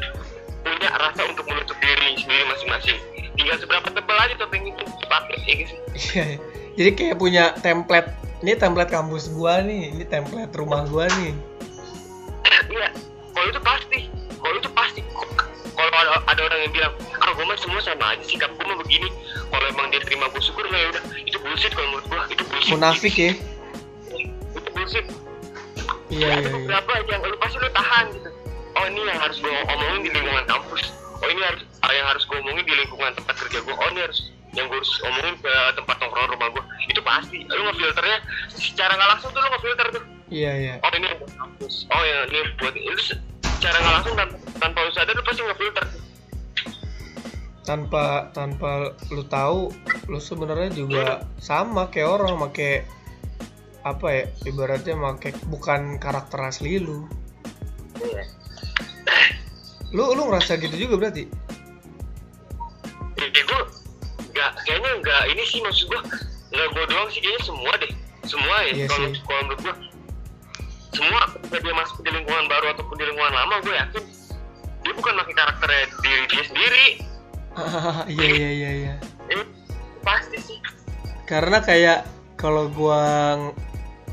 punya 0.63 0.89
rasa 0.99 1.21
untuk 1.31 1.47
menutup 1.47 1.77
diri 1.79 2.19
sendiri 2.19 2.43
masing-masing 2.51 2.97
tinggal 3.39 3.55
seberapa 3.55 3.87
tebal 3.87 4.17
aja 4.19 4.35
topeng 4.35 4.67
itu 4.67 4.83
dipakai 4.99 5.37
ya 5.47 5.53
gitu 5.63 5.73
Iya, 5.93 6.23
iya. 6.27 6.37
jadi 6.75 6.89
kayak 6.91 7.15
punya 7.17 7.43
template 7.63 8.11
ini 8.43 8.59
template 8.59 8.91
kampus 8.91 9.31
gua 9.31 9.63
nih 9.63 9.95
ini 9.95 10.03
template 10.03 10.51
rumah 10.59 10.83
gua 10.91 11.07
nih 11.23 11.31
Iya, 12.73 12.89
kalau 13.37 13.47
itu 13.53 13.61
pasti, 13.61 13.99
kalau 14.41 14.55
itu 14.57 14.69
pasti. 14.73 15.01
Kalau 15.77 15.89
ada, 15.93 16.25
ada 16.25 16.41
orang 16.41 16.59
yang 16.65 16.73
bilang, 16.73 16.93
ah 17.21 17.29
gue 17.33 17.45
mah 17.45 17.57
semua 17.61 17.81
sama 17.85 18.17
aja 18.17 18.23
sikap 18.25 18.49
gue 18.49 18.65
mah 18.65 18.77
begini. 18.81 19.09
Kalau 19.49 19.65
emang 19.69 19.93
dia 19.93 20.01
terima 20.01 20.25
gue 20.33 20.41
syukur 20.41 20.65
ya 20.69 20.89
udah. 20.89 21.03
Itu 21.21 21.37
bullshit 21.37 21.69
kalau 21.73 21.93
menurut 21.93 22.05
gue, 22.09 22.21
itu 22.33 22.43
bullshit. 22.49 22.73
munafik 22.73 23.13
ya 23.13 23.31
Bullshit. 24.83 25.07
iya 26.11 26.27
ada 26.27 26.43
iya 26.43 26.43
iya 26.43 26.51
beberapa 26.51 26.91
yang 27.07 27.21
lu 27.23 27.35
pasti 27.39 27.57
lu 27.57 27.69
tahan 27.71 28.05
gitu. 28.11 28.29
Oh 28.73 28.83
ini 28.83 29.01
yang 29.07 29.19
harus 29.21 29.37
gue 29.39 29.55
omongin 29.71 30.01
di 30.03 30.11
lingkungan 30.11 30.45
kampus. 30.45 30.83
Oh 31.23 31.27
ini 31.31 31.41
harus 31.41 31.61
ah, 31.79 31.91
yang 31.95 32.07
harus 32.11 32.23
gue 32.27 32.37
omongin 32.37 32.65
di 32.67 32.75
lingkungan 32.75 33.11
tempat 33.15 33.35
kerja 33.39 33.57
gue. 33.63 33.75
Oh 33.79 33.87
ini 33.95 33.99
harus 34.03 34.19
yang 34.53 34.67
gue 34.67 34.75
harus 34.75 34.93
omongin 35.07 35.35
ke 35.39 35.53
tempat 35.73 35.95
nongkrong 36.03 36.29
rumah 36.35 36.47
gue. 36.51 36.63
Itu 36.91 37.01
pasti. 37.01 37.37
Lu 37.47 37.61
ngefilternya 37.71 38.17
secara 38.51 38.91
nggak 38.93 39.09
langsung 39.15 39.29
tuh 39.31 39.39
lu 39.39 39.49
ngefilter 39.55 39.87
tuh. 39.95 40.03
iya 40.33 40.51
iya 40.57 40.75
oh 40.81 40.89
ini 40.97 41.13
buat 41.21 41.29
kampus 41.37 41.85
oh 41.93 42.01
ya 42.01 42.25
ini 42.25 42.39
buat 42.57 42.73
itu 42.73 42.97
se- 42.97 43.21
secara 43.53 43.77
nggak 43.77 43.93
langsung 44.01 44.13
tanpa, 44.17 44.35
tanpa 44.57 44.77
lu 44.81 44.91
sadar 44.95 45.13
lu 45.13 45.23
pasti 45.23 45.41
ngefilter 45.45 45.85
tanpa 47.63 48.03
tanpa 48.33 48.71
lu 49.13 49.23
tahu 49.29 49.69
lu 50.09 50.17
sebenarnya 50.17 50.69
juga 50.73 51.05
sama 51.37 51.87
kayak 51.93 52.09
orang 52.17 52.33
make 52.35 52.81
apa 53.83 54.07
ya 54.07 54.23
ibaratnya 54.47 54.95
make 54.95 55.35
bukan 55.51 55.99
karakter 55.99 56.39
asli 56.39 56.79
lu. 56.79 57.03
Lu 59.93 60.03
lu 60.15 60.21
ngerasa 60.31 60.57
gitu 60.57 60.87
juga 60.87 60.95
berarti? 60.97 61.27
Ya 63.19 63.27
gue 63.29 63.61
nggak 64.33 64.51
kayaknya 64.65 64.91
nggak 65.03 65.21
ini 65.29 65.43
sih 65.45 65.59
maksud 65.61 65.85
gue 65.91 66.01
nggak 66.49 66.67
gue 66.73 66.83
doang 66.89 67.09
sih 67.11 67.19
kayaknya 67.21 67.41
semua 67.43 67.73
deh. 67.77 67.91
Semua 68.23 68.55
ya 68.63 68.71
Iya 68.73 68.85
kalau 68.87 69.07
kalau 69.27 69.41
menurut 69.43 69.59
gue 69.61 69.75
semua 70.93 71.21
ketika 71.25 71.57
dia 71.59 71.73
masuk 71.75 71.97
di 72.05 72.09
lingkungan 72.13 72.45
baru 72.47 72.65
ataupun 72.77 72.95
di 72.95 73.05
lingkungan 73.09 73.33
lama 73.33 73.55
gue 73.65 73.73
yakin 73.75 74.03
dia 74.83 74.93
bukan 74.95 75.13
pakai 75.15 75.35
karakternya 75.35 75.83
diri 76.01 76.23
dia 76.27 76.43
sendiri. 76.47 76.85
Iya 78.09 78.27
iya 78.33 78.49
iya 78.49 78.71
iya. 78.73 78.93
Eh, 79.29 79.45
pasti 80.01 80.41
sih. 80.41 80.57
Karena 81.29 81.61
kayak 81.61 82.01
kalau 82.33 82.65
gua 82.73 83.37
ng- 83.37 83.55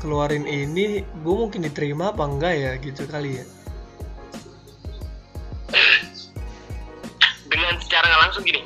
keluarin 0.01 0.49
ini 0.49 1.05
gua 1.21 1.45
mungkin 1.45 1.61
diterima 1.61 2.09
apa 2.09 2.25
enggak 2.25 2.53
ya 2.57 2.71
gitu 2.81 3.05
kali 3.05 3.37
ya. 3.39 3.45
Dengan 7.47 7.75
secara 7.83 8.05
nggak 8.07 8.21
langsung 8.27 8.43
gini. 8.43 8.61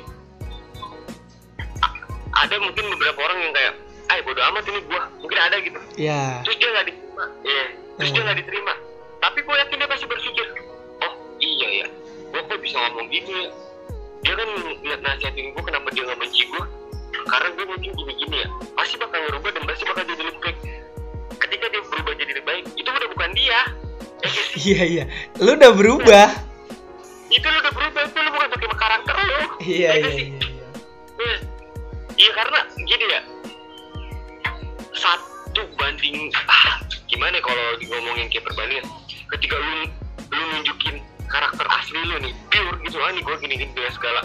Ada 2.36 2.56
mungkin 2.60 2.84
beberapa 2.96 3.18
orang 3.20 3.38
yang 3.42 3.52
kayak 3.52 3.74
ay 4.06 4.22
bodo 4.22 4.38
amat 4.38 4.64
ini 4.70 4.80
gue 4.86 5.00
mungkin 5.18 5.38
ada 5.40 5.56
gitu. 5.58 5.78
Ya 5.98 6.40
terus 6.46 6.56
dia 6.62 6.68
nggak 6.70 6.86
diterima. 6.88 7.24
Iya. 7.42 7.64
Terus 7.96 8.10
dia 8.12 8.20
Hmm. 8.20 8.26
nggak 8.28 8.38
diterima. 8.44 8.72
Tapi 9.18 9.38
gue 9.42 9.54
yakin 9.56 9.76
dia 9.80 9.88
pasti 9.90 10.06
berpikir 10.06 10.46
oh 11.02 11.12
iya 11.42 11.68
ya 11.84 11.86
gue 12.26 12.40
kok 12.42 12.58
bisa 12.60 12.76
ngomong 12.78 13.06
gini 13.10 13.32
ya? 13.34 13.50
Dia 14.22 14.32
kan 14.34 14.48
nasihatin 15.02 15.50
gue 15.54 15.62
kenapa 15.64 15.88
dia 15.90 16.02
nggak 16.06 16.18
benci 16.20 16.42
gue 16.46 16.64
karena 17.26 17.48
gue 17.50 17.64
mungkin 17.66 17.90
gini-gini 17.96 18.36
ya. 18.44 18.48
Pasti 18.78 18.94
bakal 19.00 19.18
ngerubah 19.26 19.50
dan 19.56 19.62
pasti 19.66 19.82
bakal 19.88 20.04
jadi 20.06 20.22
ya 23.46 23.62
sih? 24.26 24.74
iya 24.74 24.82
iya. 24.84 25.04
Lu 25.38 25.54
udah 25.54 25.72
berubah. 25.72 26.28
Itu 27.30 27.46
lu 27.46 27.58
udah 27.62 27.72
berubah 27.74 28.00
itu 28.06 28.18
lu 28.18 28.30
bukan 28.34 28.48
pakai 28.54 28.68
karakter 28.74 29.14
lu 29.14 29.40
iya 29.62 29.70
Ya 29.70 29.70
iya 29.70 29.90
nggak 30.02 30.12
sih? 30.14 30.26
iya 30.26 30.64
Iya, 31.16 31.36
Iya 32.16 32.30
karena 32.32 32.58
gini 32.76 33.04
ya. 33.08 33.20
Satu 34.96 35.62
banding 35.76 36.32
ah, 36.48 36.80
gimana 37.06 37.36
ya 37.38 37.42
kalau 37.44 37.66
ngomongin 37.80 38.26
kayak 38.32 38.44
perbandingan? 38.48 38.86
Ketika 39.32 39.56
lu 39.56 39.74
lu 40.32 40.42
nunjukin 40.56 40.96
karakter 41.26 41.66
asli 41.68 42.00
lu 42.06 42.16
nih 42.22 42.32
pure 42.50 42.76
gitu 42.86 42.96
ah 43.02 43.10
nih 43.12 43.22
gue 43.22 43.34
gini 43.42 43.54
gini 43.58 43.72
dengan 43.74 43.92
segala 43.94 44.20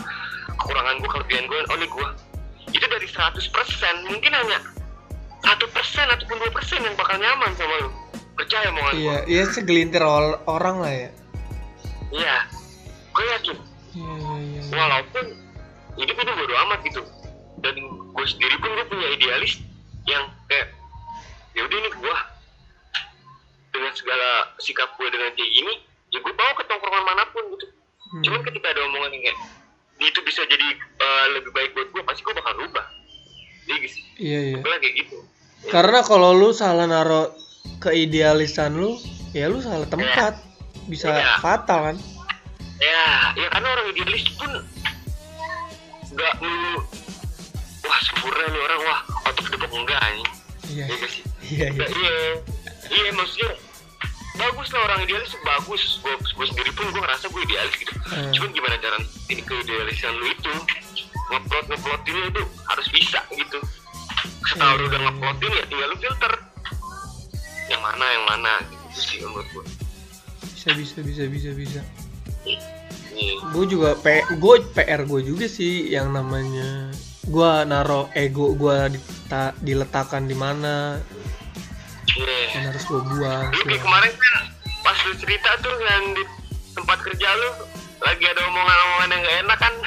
kekurangan 0.58 0.96
gue 1.02 1.10
kelebihan 1.10 1.46
gue 1.50 1.60
oh 1.70 1.78
nih 1.78 1.90
gue 1.90 2.08
itu 2.72 2.86
dari 2.88 3.08
100% 3.10 4.10
mungkin 4.10 4.32
hanya 4.32 4.60
satu 5.42 5.66
persen 5.74 6.06
ataupun 6.08 6.38
dua 6.40 6.52
persen 6.54 6.80
yang 6.86 6.94
bakal 6.96 7.18
nyaman 7.18 7.52
sama 7.58 7.76
lu 7.86 7.90
percaya 8.42 8.68
mau 8.74 8.90
iya 8.98 9.22
iya 9.30 9.44
segelintir 9.46 10.02
orang 10.50 10.78
lah 10.82 10.90
ya. 10.92 11.10
Iya 12.10 12.38
gue 13.14 13.26
yakin. 13.38 13.58
Iya 13.94 14.14
iya 14.18 14.36
iya 14.42 14.62
walaupun 14.74 15.26
hidup 16.02 16.16
itu 16.18 16.32
bodo 16.34 16.56
amat 16.68 16.80
gitu. 16.90 17.02
Dan 17.62 17.76
gue 17.86 18.26
sendiri 18.26 18.56
pun 18.58 18.70
gue 18.74 18.86
punya 18.90 19.08
idealis 19.14 19.62
yang 20.10 20.26
kayak 20.50 20.74
ya 21.54 21.62
udah 21.70 21.78
ini 21.78 21.90
gue 21.94 22.16
dengan 23.72 23.94
segala 23.94 24.30
sikap 24.58 24.90
gue 24.98 25.08
dengan 25.14 25.30
kayak 25.38 25.52
gini 25.54 25.74
ya 26.10 26.20
gue 26.20 26.34
bawa 26.34 26.52
ke 26.58 26.64
tongkrongan 26.68 27.06
mana 27.08 27.24
pun 27.32 27.44
gitu. 27.56 27.68
Hmm. 28.12 28.24
cuman 28.28 28.42
ketika 28.44 28.68
ada 28.76 28.84
omongan 28.92 29.16
yang 29.16 29.24
kayak 29.32 29.40
itu 30.02 30.20
bisa 30.28 30.44
jadi 30.44 30.68
eh, 30.76 31.26
lebih 31.40 31.52
baik 31.56 31.72
buat 31.78 31.88
gue 31.94 32.02
pasti 32.04 32.26
gue 32.26 32.34
bakal 32.36 32.54
rubah. 32.58 32.86
Jadi 33.70 33.78
gitu 33.86 33.98
iya 34.18 34.40
iya. 34.52 34.58
Gue 34.60 34.76
kayak 34.82 34.96
gitu. 35.06 35.18
Karena 35.70 36.02
kalau 36.02 36.34
lu 36.34 36.50
salah 36.52 36.90
naro 36.90 37.30
keidealisan 37.82 38.72
lu 38.74 38.96
ya 39.32 39.50
lu 39.50 39.60
salah 39.60 39.86
tempat. 39.86 40.38
Bisa 40.84 41.10
Iya. 41.10 41.38
fatal 41.38 41.80
kan? 41.84 41.98
Ya 42.78 43.04
ya 43.36 43.48
karena 43.50 43.68
orang 43.70 43.86
idealis 43.90 44.26
pun 44.34 44.52
nggak 46.12 46.34
melulu 46.38 46.82
wah 47.82 48.00
sempurna 48.02 48.46
nih 48.48 48.62
orang 48.62 48.80
wah 48.84 49.00
otak 49.26 49.46
debok 49.48 49.72
enggak 49.72 50.00
nih 50.12 50.28
iya. 50.68 50.84
Ya 50.86 51.08
sih? 51.08 51.24
Iya 51.48 51.66
iya. 51.66 51.68
Nggak, 51.72 51.90
iya. 51.92 52.14
Iya 52.92 53.10
maksudnya 53.14 53.50
bagus 54.34 54.68
lah 54.72 54.82
orang 54.84 55.00
idealis 55.02 55.32
bagus. 55.42 55.82
Gue 56.02 56.14
gue 56.18 56.46
sendiri 56.48 56.72
pun 56.72 56.86
gue 56.90 57.00
ngerasa 57.00 57.26
gue 57.28 57.42
idealis 57.42 57.76
gitu. 57.78 57.94
Hmm. 58.04 58.28
cuman 58.34 58.50
gimana 58.52 58.76
cara 58.78 58.98
ini 59.30 59.42
keidealisan 59.42 60.12
lu 60.14 60.26
itu 60.28 60.52
ngeplot 61.32 61.66
ngeplotinnya 61.70 62.26
itu 62.28 62.42
harus 62.66 62.88
bisa 62.90 63.20
gitu. 63.32 63.60
Setelah 64.44 64.74
lu 64.74 64.84
Hmm. 64.84 64.90
udah 64.90 65.00
ngeplotin 65.06 65.52
ya 65.54 65.64
tinggal 65.66 65.88
lu 65.88 65.98
filter 65.98 66.34
yang 67.72 67.82
mana 67.82 68.06
yang 68.06 68.26
mana? 68.28 68.54
Gitu 68.68 69.00
sih 69.00 69.18
menurut 69.24 69.48
gue 69.50 69.66
bisa 70.52 70.70
bisa 70.76 70.98
bisa 71.00 71.24
bisa 71.26 71.50
bisa. 71.52 71.82
Gue 73.50 73.66
juga 73.66 73.96
P 73.96 74.06
gue 74.34 74.56
PR 74.74 75.02
gue 75.04 75.22
juga 75.24 75.46
sih 75.46 75.90
yang 75.90 76.12
namanya. 76.12 76.92
Gue 77.24 77.50
naro 77.66 78.12
ego 78.14 78.54
gue 78.54 78.92
dita- 78.92 79.56
diletakkan 79.58 80.26
di 80.26 80.36
mana. 80.36 81.00
Iya. 82.12 82.38
yang 82.52 82.64
harus 82.68 82.84
gue 82.84 83.00
buang 83.00 83.48
Lu 83.48 83.64
kayak 83.64 83.80
kemarin 83.80 84.12
kan 84.12 84.36
pas 84.84 84.98
lu 85.08 85.16
cerita 85.16 85.48
tuh 85.64 85.72
yang 85.80 86.12
di 86.12 86.24
tempat 86.76 87.00
kerja 87.00 87.28
lu 87.32 87.50
lagi 88.04 88.26
ada 88.28 88.42
omongan-omongan 88.44 89.10
yang 89.10 89.22
gak 89.22 89.38
enak 89.40 89.58
kan? 89.58 89.74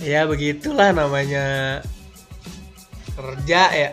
Ya 0.00 0.24
begitulah 0.24 0.96
namanya. 0.96 1.80
Kerja 3.12 3.62
ya 3.68 3.88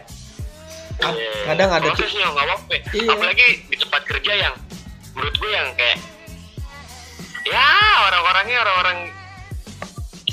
Kad- 0.97 1.13
Iya. 1.13 1.31
kadang 1.45 1.69
ada 1.71 1.87
prosesnya 1.87 2.25
nggak 2.27 2.41
apa-apa. 2.43 2.75
Iya. 2.89 3.09
apalagi 3.11 3.47
di 3.65 3.75
tempat 3.77 4.01
kerja 4.03 4.33
yang 4.35 4.53
menurut 5.13 5.35
gue 5.35 5.51
yang 5.51 5.69
kayak 5.73 5.97
ya 7.43 7.67
orang-orangnya 8.03 8.57
orang-orang 8.59 8.97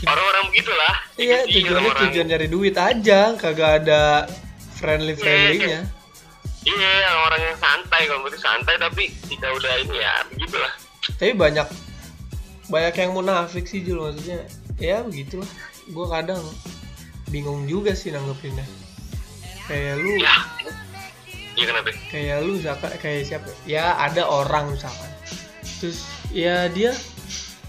orang-orang 0.04 0.44
begitulah. 0.49 0.94
Iya 1.14 1.38
Jadi 1.42 1.52
tujuannya 1.54 1.78
orang-orang- 1.80 2.04
tujuan 2.11 2.26
nyari 2.26 2.47
duit 2.49 2.75
aja 2.75 3.21
kagak 3.35 3.71
ada 3.83 4.02
friendly 4.75 5.14
friendlynya 5.14 5.88
iya 6.62 6.92
orang 7.23 7.40
yang 7.42 7.56
santai 7.56 8.04
kalau 8.04 8.21
menurut 8.21 8.40
santai 8.40 8.75
tapi 8.76 9.12
kita 9.25 9.47
udah 9.47 9.73
ini 9.78 9.97
ya 9.97 10.14
begitulah. 10.26 10.73
Tapi 11.14 11.33
banyak 11.35 11.68
banyak 12.66 12.94
yang 12.99 13.12
munafik 13.12 13.64
sih 13.64 13.80
Jul 13.80 14.00
maksudnya. 14.00 14.49
Ya 14.76 15.00
begitulah. 15.00 15.47
Gue 15.86 16.06
kadang 16.08 16.41
bingung 17.26 17.65
juga 17.65 17.93
sih 17.93 18.08
nanggepinnya 18.08 18.65
kayak 19.68 19.94
lu. 20.00 20.12
Ya. 20.20 20.34
Iya 21.54 21.64
kenapa? 21.70 21.90
Kayak 22.10 22.36
lu 22.42 22.52
misalkan 22.58 22.90
kayak 22.98 23.22
siapa? 23.26 23.50
Ya 23.64 23.94
ada 23.94 24.26
orang 24.26 24.74
misalkan. 24.74 25.10
Terus 25.78 26.02
ya 26.34 26.66
dia 26.70 26.90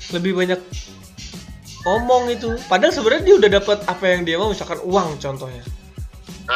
lebih 0.09 0.33
banyak 0.33 0.57
ngomong 1.85 2.33
itu. 2.33 2.57
Padahal 2.65 2.93
sebenarnya 2.93 3.23
dia 3.23 3.35
udah 3.37 3.49
dapat 3.61 3.77
apa 3.85 4.05
yang 4.09 4.21
dia 4.25 4.35
mau 4.41 4.49
misalkan 4.49 4.81
uang 4.81 5.21
contohnya. 5.21 5.63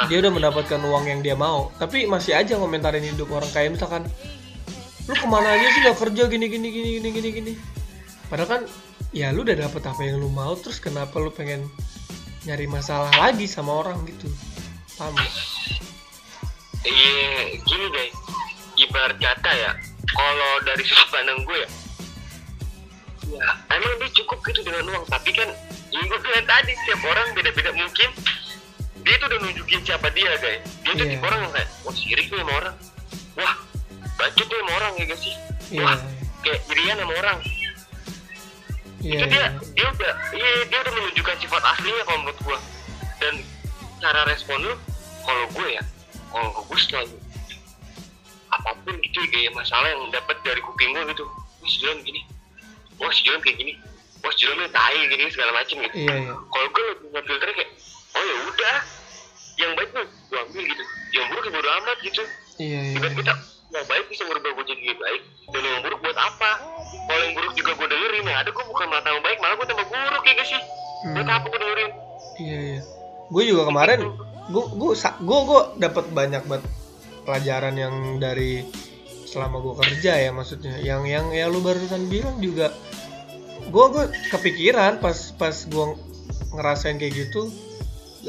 Dia 0.10 0.22
udah 0.22 0.32
mendapatkan 0.34 0.82
uang 0.82 1.06
yang 1.10 1.20
dia 1.22 1.34
mau. 1.34 1.74
Tapi 1.78 2.06
masih 2.06 2.38
aja 2.38 2.58
ngomentarin 2.58 3.06
hidup 3.06 3.30
orang. 3.30 3.50
Kayak 3.54 3.78
misalkan 3.78 4.04
lu 5.10 5.14
ke 5.18 5.28
mana 5.30 5.54
aja 5.54 5.68
sih? 5.74 5.82
Nggak 5.86 5.98
kerja 5.98 6.24
gini 6.30 6.46
gini 6.50 6.68
gini 6.70 6.90
gini 6.98 7.10
gini 7.14 7.30
gini. 7.30 7.54
Padahal 8.30 8.50
kan 8.50 8.62
ya 9.10 9.34
lu 9.34 9.42
udah 9.42 9.58
dapet 9.58 9.82
apa 9.86 10.02
yang 10.02 10.22
lu 10.22 10.30
mau. 10.30 10.54
Terus 10.58 10.82
kenapa 10.82 11.18
lu 11.18 11.30
pengen 11.34 11.66
nyari 12.46 12.66
masalah 12.66 13.12
lagi 13.20 13.46
sama 13.46 13.84
orang 13.84 14.02
gitu 14.08 14.32
paham. 15.00 15.16
Iya 16.84 17.60
gini 17.64 17.88
guys 17.92 18.14
ibarat 18.80 19.18
kata 19.20 19.52
ya 19.52 19.72
kalau 20.16 20.52
dari 20.64 20.84
sudut 20.84 21.08
pandang 21.12 21.44
gue 21.44 21.58
ya 21.60 21.70
ya 23.30 23.50
emang 23.76 23.94
dia 24.04 24.10
cukup 24.24 24.40
gitu 24.48 24.60
dengan 24.68 24.84
uang. 24.92 25.06
Tapi 25.08 25.30
kan 25.32 25.50
yang 25.90 26.06
gue 26.08 26.20
bilang 26.20 26.46
tadi 26.48 26.72
setiap 26.84 27.02
orang 27.08 27.28
beda-beda 27.32 27.72
mungkin. 27.72 28.10
Dia 29.00 29.16
tuh 29.16 29.28
udah 29.32 29.40
nunjukin 29.48 29.80
siapa 29.88 30.12
dia 30.12 30.36
guys. 30.44 30.60
Dia 30.84 30.92
tuh 30.98 31.06
Iya. 31.08 31.14
tipe 31.16 31.26
orang 31.26 31.40
yang 31.48 31.54
kayak 31.56 31.70
wah 31.88 31.96
sirik 31.96 32.28
nih 32.28 32.40
sama 32.44 32.54
orang. 32.60 32.76
Wah 33.40 33.54
bacot 34.20 34.48
nih 34.48 34.60
sama 34.60 34.72
orang 34.84 34.92
ya 35.00 35.06
guys 35.08 35.22
sih. 35.24 35.36
Iya, 35.72 35.84
wah 35.86 35.98
kayak 36.44 36.60
irian 36.76 36.98
sama 37.00 37.14
orang. 37.16 37.40
Iya, 39.00 39.16
itu 39.16 39.26
dia 39.32 39.40
iya. 39.40 39.50
dia 39.72 39.86
udah 39.88 40.14
iya 40.36 40.50
dia 40.68 40.80
udah 40.84 40.94
menunjukkan 41.00 41.36
sifat 41.40 41.62
aslinya 41.64 42.04
kalau 42.04 42.20
menurut 42.24 42.40
gua. 42.44 42.60
Dan 43.20 43.34
cara 44.00 44.22
respon 44.26 44.58
lu 44.64 44.74
kalau 45.22 45.46
gue 45.52 45.68
ya 45.76 45.84
kalau 46.32 46.50
gue 46.64 46.80
selalu 46.80 47.16
apa 48.50 48.70
pun 48.82 48.96
gitu 48.98 49.20
kayak 49.30 49.54
masalah 49.54 49.86
yang 49.86 50.10
dapat 50.10 50.36
dari 50.42 50.58
kuping 50.60 50.90
gue 50.92 51.04
gitu. 51.14 51.26
Wah 51.62 51.70
si 51.70 51.78
gini. 52.02 52.22
Wah 52.98 53.12
si 53.14 53.22
Jolan 53.22 53.42
kayak 53.46 53.58
gini. 53.62 53.74
Wah 54.26 54.32
si 54.34 54.40
Jolan 54.42 54.66
tai 54.74 54.98
gini 55.06 55.30
segala 55.30 55.52
macem 55.54 55.78
gitu. 55.80 55.96
Iya 55.96 56.16
iya. 56.18 56.34
Kalau 56.34 56.68
gue 56.74 56.84
lebih 56.90 57.08
ngefilter 57.14 57.50
kayak 57.54 57.70
oh 58.18 58.24
ya 58.26 58.36
udah. 58.50 58.78
Yang 59.60 59.72
baik 59.76 59.90
tuh 59.92 60.06
gue 60.08 60.40
ambil 60.40 60.64
gitu. 60.66 60.84
Yang 61.14 61.26
buruk 61.30 61.44
ya 61.46 61.52
bodo 61.54 61.70
amat 61.84 61.98
gitu. 62.02 62.24
Iya 62.58 62.80
iya. 62.82 62.94
Kita 62.98 63.08
kita 63.14 63.34
yang 63.70 63.86
baik 63.86 64.06
bisa 64.10 64.24
merubah 64.26 64.50
gue 64.50 64.66
jadi 64.66 64.82
lebih 64.82 64.98
baik. 64.98 65.22
Dan 65.54 65.62
yang 65.62 65.82
buruk 65.86 66.00
buat 66.02 66.18
apa? 66.18 66.52
Kalau 67.06 67.22
yang 67.22 67.34
buruk 67.38 67.54
juga 67.54 67.72
gue 67.78 67.88
dengerin 67.88 68.26
ya 68.26 68.36
ada 68.42 68.50
gue 68.50 68.66
bukan 68.66 68.86
malah 68.90 69.04
tambah 69.06 69.22
baik 69.22 69.38
malah 69.38 69.56
gue 69.62 69.68
tambah 69.70 69.88
buruk 69.88 70.24
ya 70.26 70.34
gak 70.34 70.48
sih? 70.50 70.62
Buat 71.14 71.28
Hmm. 71.28 71.38
apa 71.38 71.46
gue 71.46 71.60
dengerin? 71.62 71.92
Iya 72.40 72.60
iya. 72.74 72.82
Gue 73.30 73.44
juga 73.46 73.70
kemarin 73.70 74.10
gue 74.50 74.66
gue 74.76 74.94
gue 74.98 75.40
gue 75.46 75.62
dapat 75.78 76.06
banyak 76.10 76.44
banget 76.50 76.66
pelajaran 77.22 77.78
yang 77.78 77.96
dari 78.18 78.66
selama 79.30 79.62
gue 79.62 79.74
kerja 79.78 80.18
ya 80.18 80.34
maksudnya. 80.34 80.82
Yang 80.82 81.02
yang 81.10 81.26
ya 81.30 81.46
lu 81.48 81.62
barusan 81.62 82.10
bilang 82.10 82.42
juga 82.42 82.74
gue 83.70 83.86
gue 83.94 84.06
kepikiran 84.34 84.98
pas 84.98 85.18
pas 85.38 85.54
gue 85.54 85.86
ngerasain 86.58 86.98
kayak 86.98 87.14
gitu. 87.14 87.54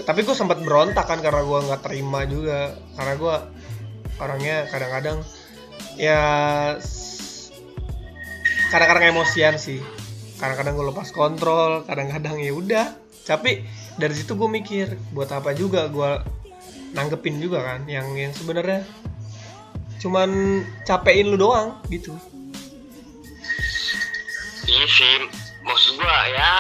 Tapi 0.05 0.23
gue 0.23 0.37
sempat 0.37 0.63
berontak 0.63 1.09
kan 1.09 1.19
karena 1.19 1.43
gue 1.43 1.59
nggak 1.67 1.83
terima 1.83 2.23
juga 2.29 2.77
karena 2.95 3.15
gue 3.17 3.37
orangnya 4.21 4.57
kadang-kadang 4.69 5.19
ya 5.97 6.23
kadang-kadang 8.71 9.17
emosian 9.17 9.57
sih 9.59 9.81
kadang-kadang 10.39 10.79
gue 10.79 10.87
lepas 10.93 11.09
kontrol 11.11 11.83
kadang-kadang 11.85 12.39
ya 12.39 12.53
udah 12.55 12.87
tapi 13.27 13.67
dari 13.97 14.15
situ 14.15 14.37
gue 14.39 14.47
mikir 14.47 14.95
buat 15.11 15.31
apa 15.33 15.57
juga 15.57 15.89
gue 15.91 16.11
nanggepin 16.95 17.39
juga 17.39 17.63
kan 17.63 17.81
yang 17.87 18.07
yang 18.19 18.35
sebenarnya 18.35 18.83
cuman 20.01 20.63
capein 20.89 21.29
lu 21.29 21.37
doang 21.37 21.77
gitu. 21.93 22.17
Iya 24.65 24.87
sih 24.87 25.15
maksud 25.67 25.93
gue 25.99 26.17
ya 26.35 26.53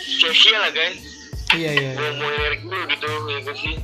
sia-sia 0.00 0.56
lah 0.58 0.70
guys. 0.72 1.00
Iya 1.54 1.70
iya 1.74 1.90
gue 1.94 2.08
mau 2.18 2.30
energi 2.30 2.64
lu 2.66 2.78
gitu 2.88 3.06
ya 3.06 3.38
gak 3.44 3.56
sih. 3.58 3.74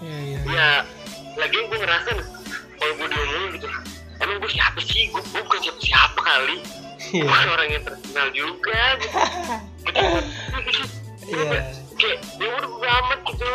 Iya 0.00 0.18
iya 0.22 0.38
ya 0.46 0.68
lagi 1.36 1.56
gue 1.60 1.78
ngerasa 1.78 2.10
kalau 2.76 2.92
gue 2.96 3.06
diomongin 3.08 3.50
gitu 3.60 3.68
emang 4.22 4.36
gue 4.40 4.50
siapa 4.50 4.80
sih? 4.80 5.12
Gue 5.12 5.22
gue 5.22 5.42
bukan 5.44 5.60
siapa 5.60 5.80
siapa 5.82 6.20
kali. 6.24 6.58
Iya. 7.06 7.22
Bukan 7.22 7.48
orang 7.52 7.68
yang 7.70 7.84
terkenal 7.86 8.28
juga 8.34 8.80
gitu 8.98 9.14
Iya. 11.26 11.60
kayak- 11.94 12.22
ya 12.36 12.46
udah 12.52 12.70
gue 12.70 12.88
amat 12.88 13.20
gitu. 13.26 13.46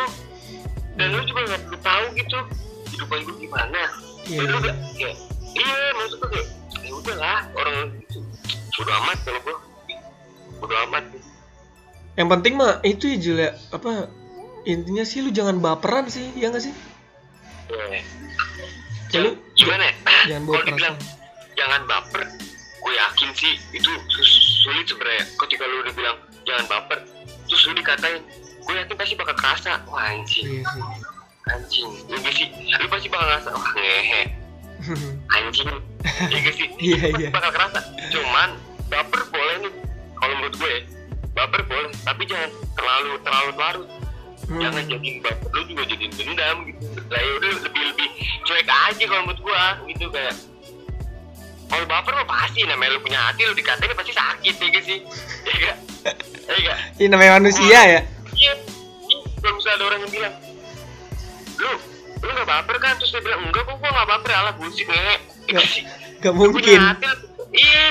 Dan 0.91 1.07
lu 1.09 1.21
juga 1.23 1.41
gak 1.47 1.61
perlu 1.63 1.79
tahu 1.79 2.03
gitu 2.13 2.37
kehidupan 2.85 3.17
gue 3.23 3.35
gimana. 3.39 3.81
Iya, 4.25 4.35
Ya 4.35 4.41
lu 4.41 4.49
iya. 4.49 4.59
udah 4.59 4.73
kayak 4.91 5.15
iya 5.51 5.77
maksud 5.93 6.17
gue 6.17 6.29
kayak 6.29 6.47
ya 6.81 6.91
udahlah 6.93 7.39
orang 7.53 7.75
gitu 7.99 8.19
bodo 8.73 8.91
amat 8.97 9.17
kalau 9.21 9.39
gue 9.41 9.55
bodo 10.57 10.75
amat. 10.85 11.03
Yang 12.13 12.27
penting 12.29 12.53
mah 12.55 12.73
itu 12.83 13.05
ya 13.07 13.17
Jul 13.17 13.37
ya 13.39 13.49
apa 13.69 13.91
intinya 14.63 15.01
sih 15.01 15.19
lu 15.19 15.29
jangan 15.29 15.57
baperan 15.57 16.05
sih 16.07 16.27
ya 16.35 16.51
nggak 16.51 16.61
sih? 16.61 16.73
Ya. 17.67 18.03
Ya, 19.11 19.19
lu 19.21 19.31
gimana 19.53 19.83
ya? 19.85 19.93
jangan 20.27 20.41
bawa 20.43 20.53
kalau 20.53 20.67
dibilang 20.67 20.95
jangan 21.53 21.81
baper 21.83 22.21
gue 22.81 22.93
yakin 22.93 23.27
gengsi 23.29 23.51
itu 23.71 23.91
sulit 24.59 24.85
sebenarnya. 24.85 25.23
Ketika 25.35 25.63
lu 25.65 25.75
udah 25.79 25.93
bilang 25.93 26.17
jangan 26.43 26.65
baper 26.67 26.99
terus 27.51 27.67
lu 27.67 27.75
dikatain 27.75 28.23
gue 28.63 28.73
yakin 28.79 28.95
pasti 28.95 29.13
bakal 29.19 29.35
kerasa. 29.35 29.83
Wah 29.91 30.15
anjing. 30.15 30.63
Iya 30.63 30.63
sih 30.71 30.83
anjing. 31.51 31.89
Lu 32.07 32.17
gak 32.23 32.33
sih? 32.35 32.47
Lu 32.79 32.87
pasti 32.87 33.07
bakal 33.11 33.25
ngerasa 33.27 33.49
wah 33.51 33.71
ngehe. 33.75 34.23
Anjing. 35.37 35.69
Iya 36.31 36.39
gak 36.41 36.55
sih? 36.57 36.67
Iya, 36.81 36.95
pasti 37.11 37.23
iya. 37.27 37.29
bakal 37.29 37.51
kerasa. 37.53 37.79
Cuman 38.09 38.49
baper 38.87 39.21
boleh 39.29 39.55
nih 39.67 39.73
kalau 40.21 40.33
menurut 40.37 40.55
gue 40.57 40.69
ya, 40.69 40.81
baper 41.33 41.61
boleh 41.65 41.89
tapi 42.03 42.23
jangan 42.27 42.49
terlalu 42.77 43.11
terlalu 43.23 43.51
larut. 43.59 43.89
Hmm. 44.49 44.57
jangan 44.57 44.83
jadiin 44.83 45.21
baper 45.23 45.47
lu 45.53 45.61
juga 45.69 45.83
jadiin 45.85 46.11
dendam 46.17 46.57
gitu. 46.67 46.83
Lah 47.07 47.19
ya 47.21 47.31
udah 47.39 47.49
lebih 47.61 47.83
lebih 47.93 48.07
cuek 48.43 48.67
aja 48.67 49.03
kalau 49.05 49.23
menurut 49.29 49.41
gua 49.45 49.63
gitu 49.87 50.05
kayak 50.11 50.33
kalau 51.71 51.85
baper 51.87 52.11
mah 52.13 52.27
pasti 52.27 52.61
namanya 52.63 52.91
lu 52.91 53.01
punya 53.01 53.19
hati 53.21 53.41
lu 53.41 53.55
dikatain 53.55 53.91
pasti 53.91 54.11
sakit 54.11 54.53
ya 54.53 54.67
gak 54.69 54.83
sih? 54.83 54.99
Ya 55.47 55.55
gak 55.57 55.77
ya 56.45 56.57
gak 56.61 56.77
ini 56.97 57.07
namanya 57.07 57.31
manusia 57.39 57.63
ya? 57.63 57.79
Iya. 57.79 58.01
Iya, 58.35 58.53
kalau 59.39 59.53
misalnya 59.55 59.75
ada 59.75 59.85
orang 59.87 59.99
yang 59.99 60.11
bilang. 60.11 60.35
Lu 61.55 61.71
lu 62.19 62.31
gak 62.33 62.45
baper 62.45 62.75
kan? 62.77 62.93
Terus 62.95 63.11
dia 63.11 63.21
bilang 63.21 63.39
enggak 63.41 63.63
kok 63.63 63.75
gua 63.77 63.89
gak 63.89 64.07
baper. 64.09 64.29
Alah 64.31 64.53
bullshit 64.53 64.85
ngehe 64.85 65.15
gak 65.49 65.65
sih. 65.65 65.83
gak 66.19 66.31
Lu 66.31 66.51
punya 66.51 66.51
mungkin. 66.51 66.79
hati, 66.83 67.05
lu- 67.07 67.23
iya. 67.55 67.85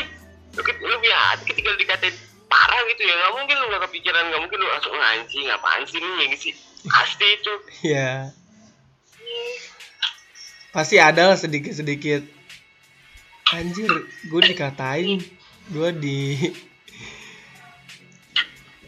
Lu, 0.51 0.61
lu 0.61 0.95
punya 0.99 1.19
hati 1.27 1.43
ketika 1.47 1.69
lu 1.69 1.79
dikatain 1.79 2.15
parah 2.47 2.83
gitu 2.85 3.07
ya 3.07 3.15
nggak 3.15 3.33
mungkin 3.33 3.57
lu 3.57 3.67
nggak 3.71 3.83
kepikiran 3.87 4.23
nggak 4.27 4.41
mungkin 4.43 4.59
lu 4.59 4.67
langsung 4.67 4.91
anjing 4.99 5.47
apaan 5.49 5.87
sih 5.87 5.97
lu 5.97 6.09
ya 6.15 6.27
gak 6.29 6.41
sih? 6.41 6.53
Pasti 6.85 7.27
itu. 7.31 7.53
Ya 7.87 8.11
pasti 10.71 10.97
ada 10.97 11.27
lah 11.27 11.35
sedikit 11.35 11.75
sedikit 11.75 12.23
anjir 13.55 13.91
gue 14.31 14.41
dikatain. 14.45 15.21
Gue 15.71 15.91
di 15.95 16.35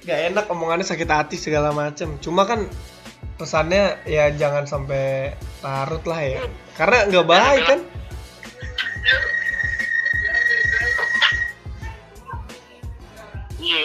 gak 0.03 0.35
enak 0.35 0.51
omongannya 0.51 0.87
sakit 0.87 1.07
hati 1.07 1.37
segala 1.38 1.70
macem. 1.70 2.18
Cuma 2.18 2.42
kan 2.42 2.66
pesannya 3.38 4.03
ya 4.07 4.35
jangan 4.35 4.66
sampai 4.66 5.35
larut 5.62 6.03
lah 6.07 6.20
ya. 6.22 6.40
Karena 6.75 7.07
nggak 7.07 7.27
baik 7.27 7.64
kan? 7.66 7.81
Iya. 13.62 13.83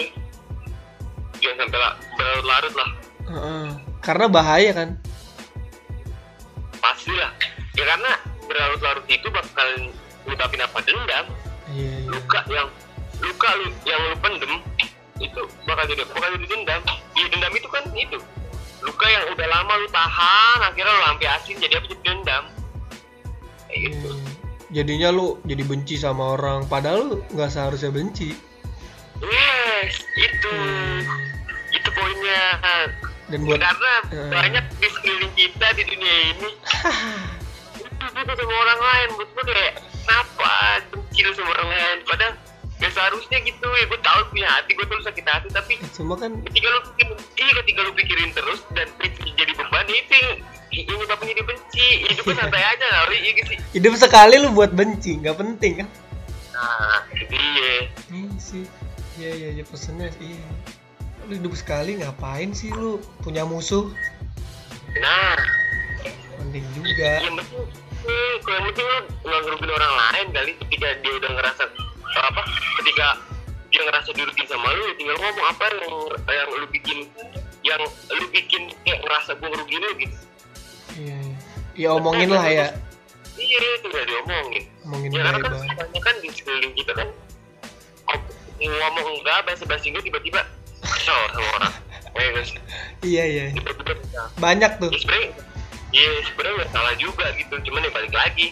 Jangan 1.38 1.58
sampai 1.70 1.80
lah, 1.80 1.94
berlarut 2.18 2.76
karena 4.02 4.26
bahaya 4.32 4.72
kan? 4.72 4.90
Pasti 6.82 7.14
lah. 7.14 7.30
Ya 7.78 7.84
karena 7.86 8.12
bakal 8.48 8.87
ngutapin 10.48 10.64
apa 10.64 10.80
dendam. 10.82 11.26
iya 11.68 11.92
iya 12.00 12.08
Luka 12.08 12.40
yang 12.48 12.68
luka 13.20 13.50
lu 13.60 13.68
yang 13.84 14.00
lu 14.02 14.16
pendem 14.18 14.54
itu 15.20 15.42
bakal 15.68 15.84
jadi 15.86 16.04
bakal 16.08 16.30
jadi 16.40 16.48
dendam. 16.48 16.82
Iya 17.14 17.26
dendam 17.28 17.52
itu 17.52 17.68
kan 17.68 17.84
itu. 17.92 18.18
Luka 18.80 19.06
yang 19.06 19.24
udah 19.34 19.48
lama 19.50 19.74
lu 19.76 19.88
tahan, 19.90 20.58
akhirnya 20.64 20.88
lu 20.88 21.02
lampiasin 21.04 21.58
jadi 21.58 21.74
apa 21.76 21.86
jadi 21.90 22.04
dendam. 22.06 22.44
Kayak 23.68 23.80
gitu. 23.92 24.10
Hmm. 24.10 24.32
jadinya 24.68 25.10
lu 25.12 25.40
jadi 25.44 25.64
benci 25.64 25.96
sama 25.96 26.36
orang 26.36 26.68
padahal 26.68 27.02
lu 27.06 27.18
nggak 27.30 27.48
seharusnya 27.50 27.88
benci 27.88 28.32
Yes, 29.18 29.96
itu. 30.16 30.52
Hmm. 30.52 31.04
Itu 31.74 31.90
poinnya. 31.92 32.44
dan 33.28 33.44
buat 33.44 33.60
karena 33.60 33.94
Eh. 34.08 34.32
banyak 34.32 34.66
di 34.80 34.88
sekeliling 34.88 35.34
kita 35.36 35.68
di 35.76 35.84
dunia 35.84 36.16
ini 36.32 36.50
butuh 38.26 38.36
sama 38.40 38.56
orang 38.56 38.82
lain 38.82 39.08
buat 39.20 39.30
gue 39.30 39.44
kayak 39.54 39.74
kenapa 40.08 40.54
benci 40.90 41.20
lu 41.22 41.32
sama 41.38 41.50
orang 41.54 41.70
lain? 41.70 41.98
Padahal 42.08 42.34
gak 42.78 42.92
seharusnya 42.94 43.38
gitu 43.42 43.68
ya 43.74 43.86
gue 43.90 44.00
tahu 44.06 44.20
punya 44.30 44.48
hati 44.54 44.72
gue 44.78 44.86
tuh 44.86 45.02
sakit 45.02 45.26
hati 45.26 45.50
tapi 45.50 45.82
cuma 45.98 46.14
kan 46.14 46.30
ketika 46.46 46.68
lu 46.70 46.80
pikir 46.94 47.08
iya 47.42 47.54
ketika 47.66 47.80
lu 47.82 47.92
pikirin 47.98 48.30
terus 48.38 48.62
dan 48.78 48.86
jadi 49.34 49.52
beban 49.58 49.90
itu 49.90 50.14
yang 50.14 50.32
ini 50.78 51.06
bapaknya 51.10 51.34
dia 51.42 51.48
benci. 51.48 51.88
Itu 52.12 52.22
kan 52.28 52.36
santai 52.38 52.64
aja 52.64 52.86
kali 53.02 53.18
iya 53.24 53.32
gak 53.40 53.46
sih? 53.50 53.58
Hidup 53.78 53.94
sekali 53.98 54.36
lu 54.38 54.50
buat 54.54 54.72
benci 54.76 55.18
nggak 55.24 55.38
penting 55.40 55.74
kan? 55.84 55.88
Nah 56.54 57.02
itu 57.14 57.26
dia 57.32 57.72
iya 58.14 58.38
sih. 58.38 58.64
Iya 59.18 59.32
iya 59.34 59.50
iya 59.58 59.64
pesennya 59.66 60.14
iya. 60.22 60.48
Lu 61.26 61.34
hidup 61.40 61.54
sekali 61.58 61.98
ngapain 61.98 62.54
sih 62.54 62.70
lu 62.70 63.02
punya 63.26 63.48
musuh? 63.48 63.90
Nah. 65.02 65.40
Mending 66.38 66.68
juga. 66.78 67.12
Yang 67.26 67.36
penting 67.42 67.87
eh, 68.08 68.34
kalau 68.42 68.58
yang 68.58 68.66
penting 68.72 68.88
lu 68.88 69.04
nggak 69.28 69.42
ngerugin 69.44 69.72
orang 69.76 69.94
lain 69.94 70.26
kali 70.32 70.52
ketika 70.66 70.88
dia 71.04 71.14
udah 71.20 71.32
ngerasa 71.36 71.64
apa 72.18 72.42
ketika 72.82 73.08
dia 73.68 73.82
ngerasa 73.84 74.10
dirugiin 74.16 74.48
sama 74.48 74.68
lu 74.74 74.86
tinggal 74.96 75.18
ngomong 75.20 75.48
apa 75.52 75.64
yang 75.68 75.92
yang 76.32 76.50
lu 76.56 76.68
bikin 76.72 76.98
yang 77.68 77.82
lu 78.16 78.26
bikin 78.32 78.72
kayak 78.88 79.00
ngerasa 79.04 79.36
gue 79.36 79.48
ngerugiin 79.52 79.82
lu 79.84 79.92
gitu. 80.00 80.18
Iya 80.98 81.18
iya. 81.20 81.38
Ya 81.78 81.90
omongin 81.94 82.30
lah 82.32 82.48
ya. 82.48 82.68
Iya 83.38 83.60
tinggal 83.84 84.04
diomongin. 84.08 84.64
Omongin 84.88 85.10
ya 85.14 85.22
karena 85.28 85.40
kan 85.44 85.52
semuanya 85.60 86.02
kan 86.02 86.16
di 86.24 86.30
sekeliling 86.32 86.74
kita 86.74 86.92
kan 86.96 87.08
ngomong 88.58 89.06
enggak 89.22 89.46
bahasa 89.46 89.64
bahasa 89.68 89.86
enggak 89.86 90.04
tiba-tiba 90.08 90.42
kesel 90.82 91.20
sama 91.36 91.50
orang. 91.62 91.74
Ya 93.06 93.30
iya 93.30 93.54
iya. 93.54 93.54
Tiba-tiba 93.54 93.94
bisa 93.94 94.22
banyak 94.42 94.72
tuh. 94.82 94.90
Ya 94.90 95.30
ya 95.90 96.08
sebenarnya 96.26 96.56
nggak 96.62 96.72
salah 96.72 96.94
juga 96.96 97.26
gitu 97.36 97.54
cuman 97.64 97.88
ya 97.88 97.92
balik 97.92 98.14
lagi. 98.14 98.48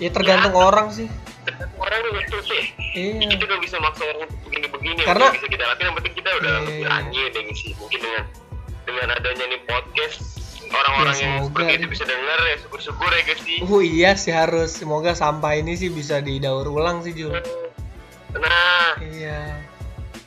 Ya 0.00 0.10
tergantung 0.10 0.54
orang 0.54 0.90
sih. 0.90 1.06
Tergantung 1.42 1.78
orang 1.78 2.00
itu 2.18 2.38
sih. 2.42 2.64
Iya. 2.92 3.28
Kita 3.32 3.44
nggak 3.46 3.62
bisa 3.62 3.76
maksa 3.78 4.02
orang 4.06 4.26
untuk 4.26 4.38
begini-begini 4.46 5.02
Karena- 5.02 5.30
bisa 5.30 5.46
kita 5.46 5.64
lakuin 5.64 5.86
yang 5.86 5.96
penting 5.98 6.14
kita 6.14 6.28
udah 6.32 6.50
Iya, 6.50 6.58
lebih 6.60 6.74
iya. 6.76 6.88
lanjut 6.90 7.28
deh 7.30 7.44
sih. 7.54 7.72
Mungkin 7.78 7.98
dengan 8.00 8.24
dengan 8.82 9.06
adanya 9.14 9.44
nih 9.46 9.60
podcast 9.62 10.16
orang-orang 10.72 11.14
Ya, 11.14 11.22
yang 11.22 11.34
seperti 11.46 11.72
itu 11.76 11.86
bisa 11.86 12.04
denger 12.08 12.38
ya 12.42 12.56
syukur-syukur 12.64 13.10
ya 13.10 13.22
guys 13.22 13.40
sih. 13.44 13.58
Oh 13.62 13.80
iya 13.80 14.10
sih 14.16 14.32
harus. 14.32 14.70
Semoga 14.74 15.12
sampah 15.12 15.54
ini 15.54 15.76
sih 15.76 15.88
bisa 15.88 16.18
didaur 16.18 16.66
ulang 16.66 17.02
sih 17.02 17.12
Jul. 17.12 17.36
Nah 18.32 18.96
iya. 18.98 19.62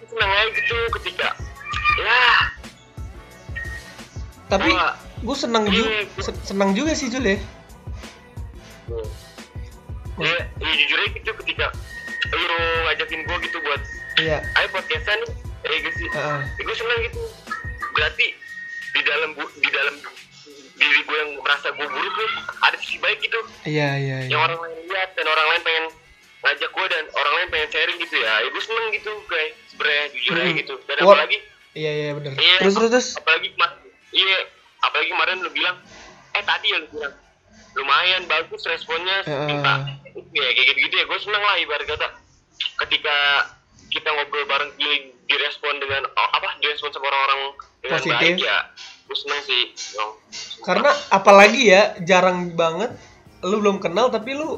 Senang 0.07 0.31
aja 0.31 0.49
gitu 0.53 0.75
ketika 0.95 1.35
ya. 1.99 2.23
Tapi. 4.47 4.71
Gue 5.25 5.35
seneng 5.35 5.63
juga 5.65 5.89
Iya. 5.89 6.31
seneng 6.45 6.69
juga 6.71 6.91
sih 6.93 7.09
Jul 7.09 7.25
ya. 7.25 7.37
Ya, 10.15 10.31
ya 10.55 10.71
jujur 10.71 10.97
aja 10.97 11.09
gitu 11.11 11.31
ketika 11.43 11.67
lu 12.31 12.55
ngajakin 12.85 13.19
gue 13.21 13.37
gitu 13.43 13.57
buat 13.59 13.81
iya. 14.17 14.39
Ayo 14.55 14.67
podcastan 14.71 15.19
nih 15.19 15.31
ya 15.65 15.77
guys 15.81 15.95
sih? 15.95 16.07
Heeh. 16.07 16.39
ya, 16.45 16.61
gue 16.61 16.75
senang 16.75 16.99
gitu. 17.03 17.21
Berarti 17.91 18.25
di 18.95 19.01
dalam 19.03 19.29
di 19.35 19.69
dalam 19.69 19.95
diri 20.75 21.01
gue 21.01 21.17
yang 21.17 21.31
merasa 21.39 21.67
gue 21.69 21.83
buruk 21.83 22.13
nih 22.15 22.31
ada 22.61 22.77
sisi 22.79 22.97
baik 22.99 23.19
gitu. 23.19 23.39
Iya 23.65 23.89
iya 23.97 24.17
yang 24.23 24.31
iya 24.31 24.37
orang 24.39 24.59
lain 24.61 24.77
lihat 24.87 25.09
dan 25.13 25.25
orang 25.25 25.47
lain 25.49 25.61
pengen 25.63 25.85
ngajak 26.45 26.69
gue 26.69 26.85
dan 26.87 27.03
orang 27.11 27.33
lain 27.35 27.47
pengen 27.49 27.69
sharing 27.73 27.97
gitu 27.97 28.15
ya. 28.15 28.33
Ibu 28.45 28.59
seneng 28.61 28.87
gitu 28.93 29.11
guys. 29.25 29.53
Sebenarnya 29.67 30.03
jujur 30.13 30.33
aja 30.33 30.45
Hmm. 30.45 30.59
gitu. 30.61 30.73
Dan 30.85 30.95
apalagi 31.01 31.37
iya 31.73 31.91
iya 31.91 32.09
bener. 32.13 32.31
Iya 32.37 32.55
terus 32.61 32.75
terus 32.79 33.07
apalagi 33.17 33.51
kemarin 33.51 33.77
iya 34.15 34.37
apalagi 34.89 35.09
kemarin 35.11 35.37
lu 35.41 35.51
bilang 35.51 35.75
eh 36.35 36.43
tadi 36.43 36.67
ya 36.71 36.77
lu 36.83 36.87
bilang. 36.91 37.15
Lumayan 37.75 38.23
bagus 38.31 38.63
responnya. 38.67 39.27
Minta. 39.47 39.99
Ya 40.31 40.47
kayak 40.51 40.65
gitu 40.71 40.79
gitu 40.87 40.95
ya. 40.95 41.05
Gue 41.07 41.19
seneng 41.19 41.43
lah 41.43 41.55
ibarat 41.59 41.83
kata. 41.83 42.07
Ketika 42.55 43.15
kita 43.91 44.09
ngobrol 44.11 44.43
bareng 44.47 44.71
gini 44.75 45.15
direspon 45.25 45.79
dengan 45.79 46.03
oh, 46.05 46.29
apa 46.35 46.59
direspon 46.59 46.91
sama 46.91 47.07
orang-orang 47.07 47.39
dengan 47.81 47.99
Positif. 48.03 48.19
baik 48.19 48.37
ya 48.43 48.57
gue 49.05 49.17
seneng 49.17 49.41
sih. 49.45 49.63
Yong. 49.95 50.13
karena 50.65 50.91
apalagi 51.13 51.61
ya 51.69 51.93
jarang 52.01 52.57
banget 52.57 52.91
lu 53.45 53.61
belum 53.61 53.77
kenal 53.77 54.09
tapi 54.09 54.33
lu 54.33 54.57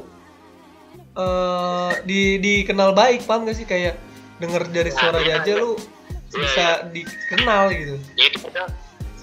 eh 1.18 1.92
di 2.08 2.40
dikenal 2.40 2.96
baik 2.96 3.28
paham 3.28 3.46
gak 3.46 3.56
sih? 3.58 3.66
Kayak 3.68 4.00
denger 4.38 4.70
dari 4.70 4.90
suaranya 4.94 5.42
aja 5.42 5.52
lu 5.58 5.76
bisa 6.28 6.88
dikenal 6.90 7.70
gitu. 7.74 7.96
Ya 8.14 8.24
itu 8.30 8.38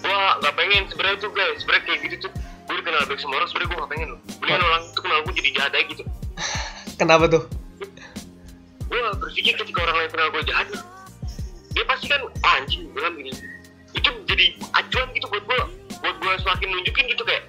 gue 0.06 0.18
gak 0.40 0.56
pengen. 0.56 0.84
Sebenarnya 0.88 1.18
tuh 1.18 1.32
guys 1.34 1.58
sebenarnya 1.60 1.84
kayak 1.84 2.00
gitu 2.06 2.16
tuh. 2.24 2.32
Gue 2.66 2.76
dikenal 2.78 3.02
baik 3.06 3.20
sama 3.20 3.34
orang 3.38 3.50
sebenarnya 3.50 3.70
gue 3.70 3.80
gak 3.82 3.92
pengen 3.92 4.08
loh. 4.14 4.20
Mendingan 4.38 4.62
orang 4.64 4.82
itu 4.86 5.00
kenal 5.02 5.20
gue 5.22 5.34
jadi 5.34 5.50
jahat 5.52 5.72
aja 5.74 5.86
gitu. 5.90 6.04
Kenapa 6.96 7.26
tuh? 7.28 7.44
Gue 8.86 9.00
berpikir 9.18 9.54
ketika 9.58 9.80
orang 9.82 9.96
lain 10.00 10.10
kenal 10.10 10.30
gue 10.30 10.44
jahat 10.46 10.68
dia 11.76 11.84
pasti 11.84 12.08
kan 12.08 12.24
"Ah, 12.40 12.64
anjing 12.64 12.88
bilang 12.96 13.20
gini 13.20 13.36
itu 13.92 14.10
jadi 14.24 14.46
acuan 14.72 15.12
gitu 15.12 15.28
buat 15.28 15.44
gue 15.44 15.60
buat 16.00 16.16
gue 16.16 16.34
semakin 16.40 16.68
nunjukin 16.72 17.06
gitu 17.12 17.24
kayak 17.28 17.44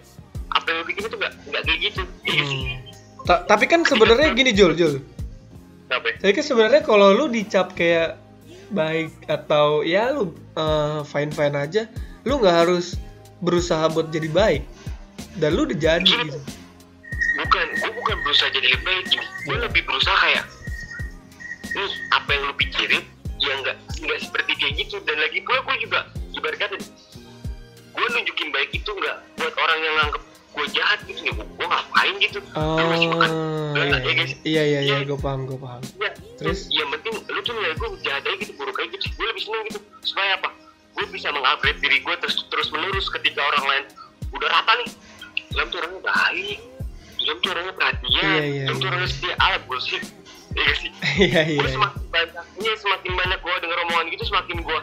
apa 0.50 0.66
yang 0.66 0.78
lo 0.78 0.84
bikin 0.84 1.02
itu 1.06 1.16
gak 1.16 1.32
gak 1.46 1.62
kayak 1.62 1.78
gitu. 1.78 2.02
Iya 2.24 2.42
Hmm. 2.42 2.74
Ta- 3.22 3.42
tapi 3.44 3.64
kan 3.66 3.82
sebenarnya 3.82 4.34
gini 4.34 4.50
Jul 4.50 4.74
Jul. 4.74 4.98
Kenapa? 5.86 6.10
Tapi 6.18 6.32
kan 6.32 6.42
sebenarnya 6.42 6.82
kalau 6.82 7.14
lu 7.14 7.30
dicap 7.30 7.74
kayak 7.74 8.18
baik 8.66 9.14
atau 9.30 9.86
ya 9.86 10.10
lu 10.10 10.34
fine 11.06 11.30
fine 11.30 11.54
aja, 11.54 11.86
lu 12.26 12.42
nggak 12.42 12.56
harus 12.66 12.98
berusaha 13.38 13.86
buat 13.88 14.10
jadi 14.10 14.28
baik. 14.28 14.62
Dan 15.36 15.54
lu 15.54 15.64
udah 15.64 15.78
jadi 15.78 16.04
gitu. 16.04 16.40
bukan 17.36 17.66
gue 17.76 17.90
bukan 17.92 18.16
berusaha 18.24 18.48
jadi 18.48 18.68
lebih 18.72 18.84
baik 18.84 19.04
gini 19.06 19.26
gue 19.44 19.56
lebih 19.60 19.82
berusaha 19.84 20.16
kayak 20.16 20.44
nih 21.76 21.88
apa 22.10 22.28
yang 22.32 22.42
lu 22.48 22.54
pikirin 22.56 23.04
ya 23.36 23.52
nggak 23.60 23.76
nggak 24.00 24.18
seperti 24.24 24.52
kayak 24.56 24.74
gitu 24.80 24.96
dan 25.04 25.20
lagi 25.20 25.44
pula 25.44 25.60
gue 25.60 25.76
juga 25.84 26.00
ibarat 26.32 26.56
kata 26.56 26.76
gue 27.92 28.06
nunjukin 28.08 28.48
baik 28.48 28.70
itu 28.72 28.88
nggak 28.88 29.16
buat 29.36 29.54
orang 29.56 29.78
yang 29.84 29.94
nganggep 30.00 30.22
gue 30.56 30.66
jahat 30.72 30.98
gitu 31.04 31.20
nih 31.20 31.32
gue 31.36 31.66
ngapain 31.68 32.14
gitu 32.16 32.38
Oh, 32.56 32.80
masih 32.80 33.08
Lu 33.12 33.84
iya, 33.84 33.98
ya 34.00 34.12
guys 34.16 34.32
iya 34.40 34.62
iya 34.64 34.80
iya, 34.80 34.96
Iya. 35.04 35.04
gue 35.04 35.18
paham 35.20 35.44
gue 35.44 35.58
paham. 35.60 35.84
Ya, 36.00 36.10
Terus? 36.40 36.72
yang 36.72 36.88
penting 36.88 37.12
lu 37.20 37.40
tuh 37.44 37.52
nilai 37.52 37.76
gue 37.76 37.88
jahat 38.00 38.24
aja 38.24 38.36
gitu 38.40 38.52
buruk 38.56 38.76
aja 38.80 38.88
gitu 38.88 39.04
gue 39.12 39.26
lebih 39.28 39.42
seneng 39.44 39.62
gitu 39.68 39.78
supaya 40.00 40.40
apa 40.40 40.48
gue 40.96 41.06
bisa 41.12 41.28
mengupgrade 41.28 41.78
diri 41.78 42.00
gue 42.00 42.14
terus 42.18 42.36
terus 42.48 42.68
menerus 42.70 43.06
ketika 43.10 43.44
orang 43.44 43.64
lain 43.68 43.84
udah 44.32 44.48
rata 44.48 44.72
nih 44.80 44.88
Ilham 45.52 45.68
tuh 45.68 45.78
orangnya 45.78 46.00
baik 46.02 46.58
Ilham 47.16 47.38
tuh 47.38 47.50
orangnya 47.52 47.74
perhatian 47.74 48.24
Iya, 48.24 48.44
iya, 48.44 48.62
Ilham 48.64 48.76
tuh 48.76 48.82
iya. 48.82 48.90
orangnya 48.90 49.08
setia 49.08 49.34
alat 49.38 49.62
bullshit 49.64 50.04
Iya 50.56 50.62
gak 50.64 50.76
sih 50.80 50.90
Iya 51.28 51.40
iya. 51.44 51.58
gue 51.60 51.68
iya. 51.68 51.74
semakin 51.76 52.02
banyak 52.08 52.44
ini 52.56 52.68
semakin 52.76 53.12
banyak 53.12 53.38
gue 53.38 53.54
denger 53.60 53.78
omongan 53.84 54.06
gitu 54.10 54.24
semakin 54.26 54.56
gue 54.60 54.78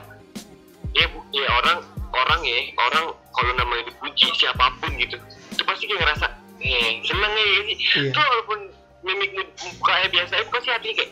ya 0.93 1.06
bu 1.10 1.19
ya 1.34 1.47
orang 1.52 1.80
orang 2.13 2.41
ya 2.45 2.60
orang 2.78 3.06
kalau 3.34 3.52
namanya 3.58 3.84
dipuji 3.89 4.30
siapa 4.38 4.69
pun 4.78 4.93
gitu 4.95 5.17
itu 5.49 5.63
pasti 5.65 5.84
kayak 5.89 6.02
ngerasa 6.06 6.26
eh 6.62 7.02
seneng 7.02 7.34
ya 7.34 7.45
sih 7.65 7.78
Iya. 7.97 8.10
tuh 8.13 8.21
walaupun 8.21 8.60
mimik 9.02 9.32
mukanya 9.76 10.08
biasa 10.13 10.34
itu 10.38 10.49
pasti 10.54 10.69
hatinya 10.69 10.95
kayak 11.02 11.12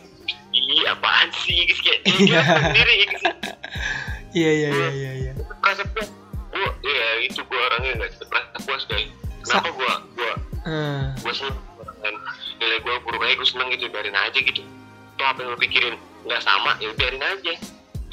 iya 0.54 0.94
apaan 0.94 1.28
sih 1.34 1.58
gitu 1.66 1.82
kayak 1.82 2.00
Iya. 2.06 2.40
sendiri 2.46 2.94
gitu 3.04 3.16
sih 3.20 3.34
Iya 4.32 4.52
iya 4.52 4.70
iya 4.72 4.90
iya 4.92 5.12
iya. 5.14 5.32
merasa 5.60 5.84
puas 5.92 6.08
gue 6.52 6.94
ya 6.96 7.08
itu 7.24 7.40
gue 7.44 7.60
orangnya 7.72 7.92
nggak 8.00 8.12
cepet 8.16 8.28
merasa 8.32 8.58
puas 8.64 8.84
guys 8.88 9.10
kenapa 9.44 9.70
gue 9.72 9.92
gue 10.16 10.32
Ah, 10.62 11.18
gue 11.18 11.34
seneng 11.34 11.58
dan 12.06 12.14
nilai 12.62 12.78
gue 12.86 12.94
buruk 13.02 13.22
aja 13.26 13.34
gue 13.34 13.50
seneng 13.50 13.68
gitu 13.74 13.90
biarin 13.90 14.14
aja 14.14 14.38
gitu. 14.38 14.62
Tuh 15.18 15.26
apa 15.26 15.42
yang 15.42 15.54
lo 15.54 15.58
pikirin? 15.58 15.98
Nggak 16.26 16.42
sama 16.46 16.78
ya 16.78 16.94
biarin 16.94 17.22
aja. 17.22 17.54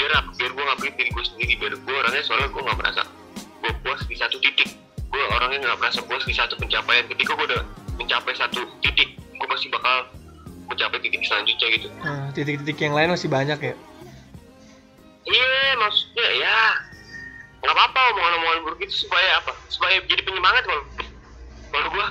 Biar 0.00 0.12
apa? 0.16 0.33
Biar 0.33 0.50
gue 0.57 0.64
nggak 0.64 0.78
diri 0.96 1.11
gue 1.12 1.24
sendiri. 1.28 1.52
Biar 1.61 1.74
gue 1.76 1.94
orangnya 1.94 2.22
soalnya 2.24 2.48
gue 2.48 2.62
nggak 2.64 2.78
merasa 2.81 3.02
gue 3.37 3.72
puas 3.85 4.00
di 4.09 4.16
satu 4.16 4.40
titik. 4.40 4.81
Gue 5.12 5.22
orangnya 5.28 5.59
nggak 5.61 5.76
merasa 5.76 6.00
puas 6.04 6.24
di 6.24 6.33
satu 6.33 6.57
pencapaian. 6.57 7.04
Ketika 7.12 7.37
gue 7.37 7.46
udah 7.52 7.62
mencapai 8.00 8.33
satu 8.33 8.61
titik 8.81 9.20
gue 9.20 9.48
masih 9.48 9.68
bakal 9.68 10.09
mencapai 10.72 10.98
titik 11.04 11.20
selanjutnya 11.28 11.68
gitu. 11.76 11.88
Ah, 12.00 12.33
titik-titik 12.33 12.81
yang 12.81 12.96
lain 12.96 13.12
masih 13.12 13.28
banyak 13.28 13.61
ya. 13.61 13.74
Iya 15.28 15.76
maksudnya 15.76 16.26
ya 16.40 16.58
nggak 17.60 17.74
apa-apa 17.74 18.00
omongan-omongan 18.16 18.58
buruk 18.64 18.80
itu 18.82 19.04
supaya 19.06 19.42
apa 19.44 19.52
supaya 19.68 20.00
jadi 20.08 20.22
penyemangat 20.24 20.62
kalau 20.64 20.84
kalau 21.68 21.88
gue 21.92 22.08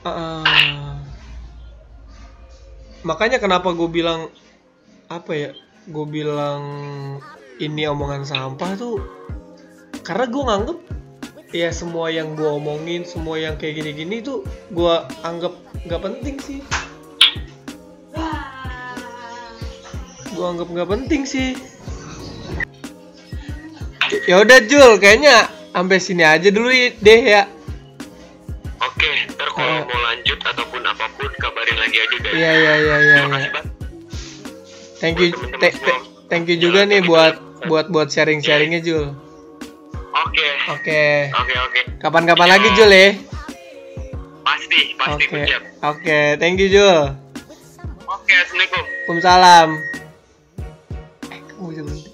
Ah, 0.00 0.96
makanya 3.04 3.36
kenapa 3.36 3.76
gue 3.76 3.84
bilang 3.84 4.32
apa 5.12 5.32
ya? 5.36 5.50
Gue 5.84 6.08
bilang 6.08 6.62
ini 7.60 7.84
omongan 7.84 8.24
sampah 8.24 8.80
tuh 8.80 8.96
karena 10.00 10.24
gue 10.24 10.40
nganggep 10.40 10.78
ya 11.52 11.68
semua 11.68 12.08
yang 12.08 12.32
gue 12.32 12.48
omongin, 12.48 13.04
semua 13.04 13.36
yang 13.36 13.60
kayak 13.60 13.84
gini-gini 13.84 14.24
tuh 14.24 14.40
gue 14.72 14.94
anggap 15.20 15.52
nggak 15.84 16.00
penting 16.00 16.40
sih. 16.40 16.64
Gue 20.32 20.46
anggap 20.48 20.68
nggak 20.72 20.88
penting 20.88 21.28
sih. 21.28 21.60
Ya 24.30 24.38
udah 24.38 24.62
Jul, 24.62 25.02
kayaknya 25.02 25.50
sampai 25.74 25.98
sini 25.98 26.22
aja 26.22 26.54
dulu 26.54 26.70
deh 27.02 27.20
ya. 27.20 27.50
Oke, 28.78 29.10
ntar 29.26 29.50
kalau 29.50 29.66
Eh. 29.66 29.82
mau 29.82 29.98
lanjut 30.06 30.38
ataupun 30.38 30.82
apa 30.86 31.10
pun 31.18 31.26
kabarin 31.34 31.74
lagi 31.74 31.98
aja 31.98 32.16
guys. 32.16 32.34
Iya 32.38 32.50
iya 32.54 32.74
iya 32.78 32.96
iya. 32.96 33.16
Iya. 33.18 33.22
banget. 33.26 33.66
Thank 35.02 35.18
you, 35.18 35.34
te- 35.58 35.74
te- 35.74 36.02
thank 36.30 36.46
you 36.46 36.62
juga 36.62 36.86
nih 36.86 37.02
buat 37.02 37.42
buat 37.66 37.90
buat 37.90 38.06
sharing 38.06 38.38
sharingnya 38.38 38.78
Jul. 38.78 39.10
Oke, 40.14 40.46
Oke, 40.70 41.02
oke, 41.34 41.54
oke. 41.66 41.80
kapan-kapan 41.98 42.54
lagi 42.54 42.70
Jul 42.72 42.86
ya. 42.86 43.18
Pasti, 44.46 44.94
pasti 44.94 45.24
Oke, 45.26 45.42
oke, 45.82 46.18
thank 46.38 46.54
you 46.56 46.70
Jul. 46.70 47.18
Oke, 48.06 48.32
assalamualaikum. 48.36 48.84
Waalaikumsalam. 48.84 49.68
Eh, 51.26 51.40
kamu 51.50 51.66
berhenti? 51.66 52.09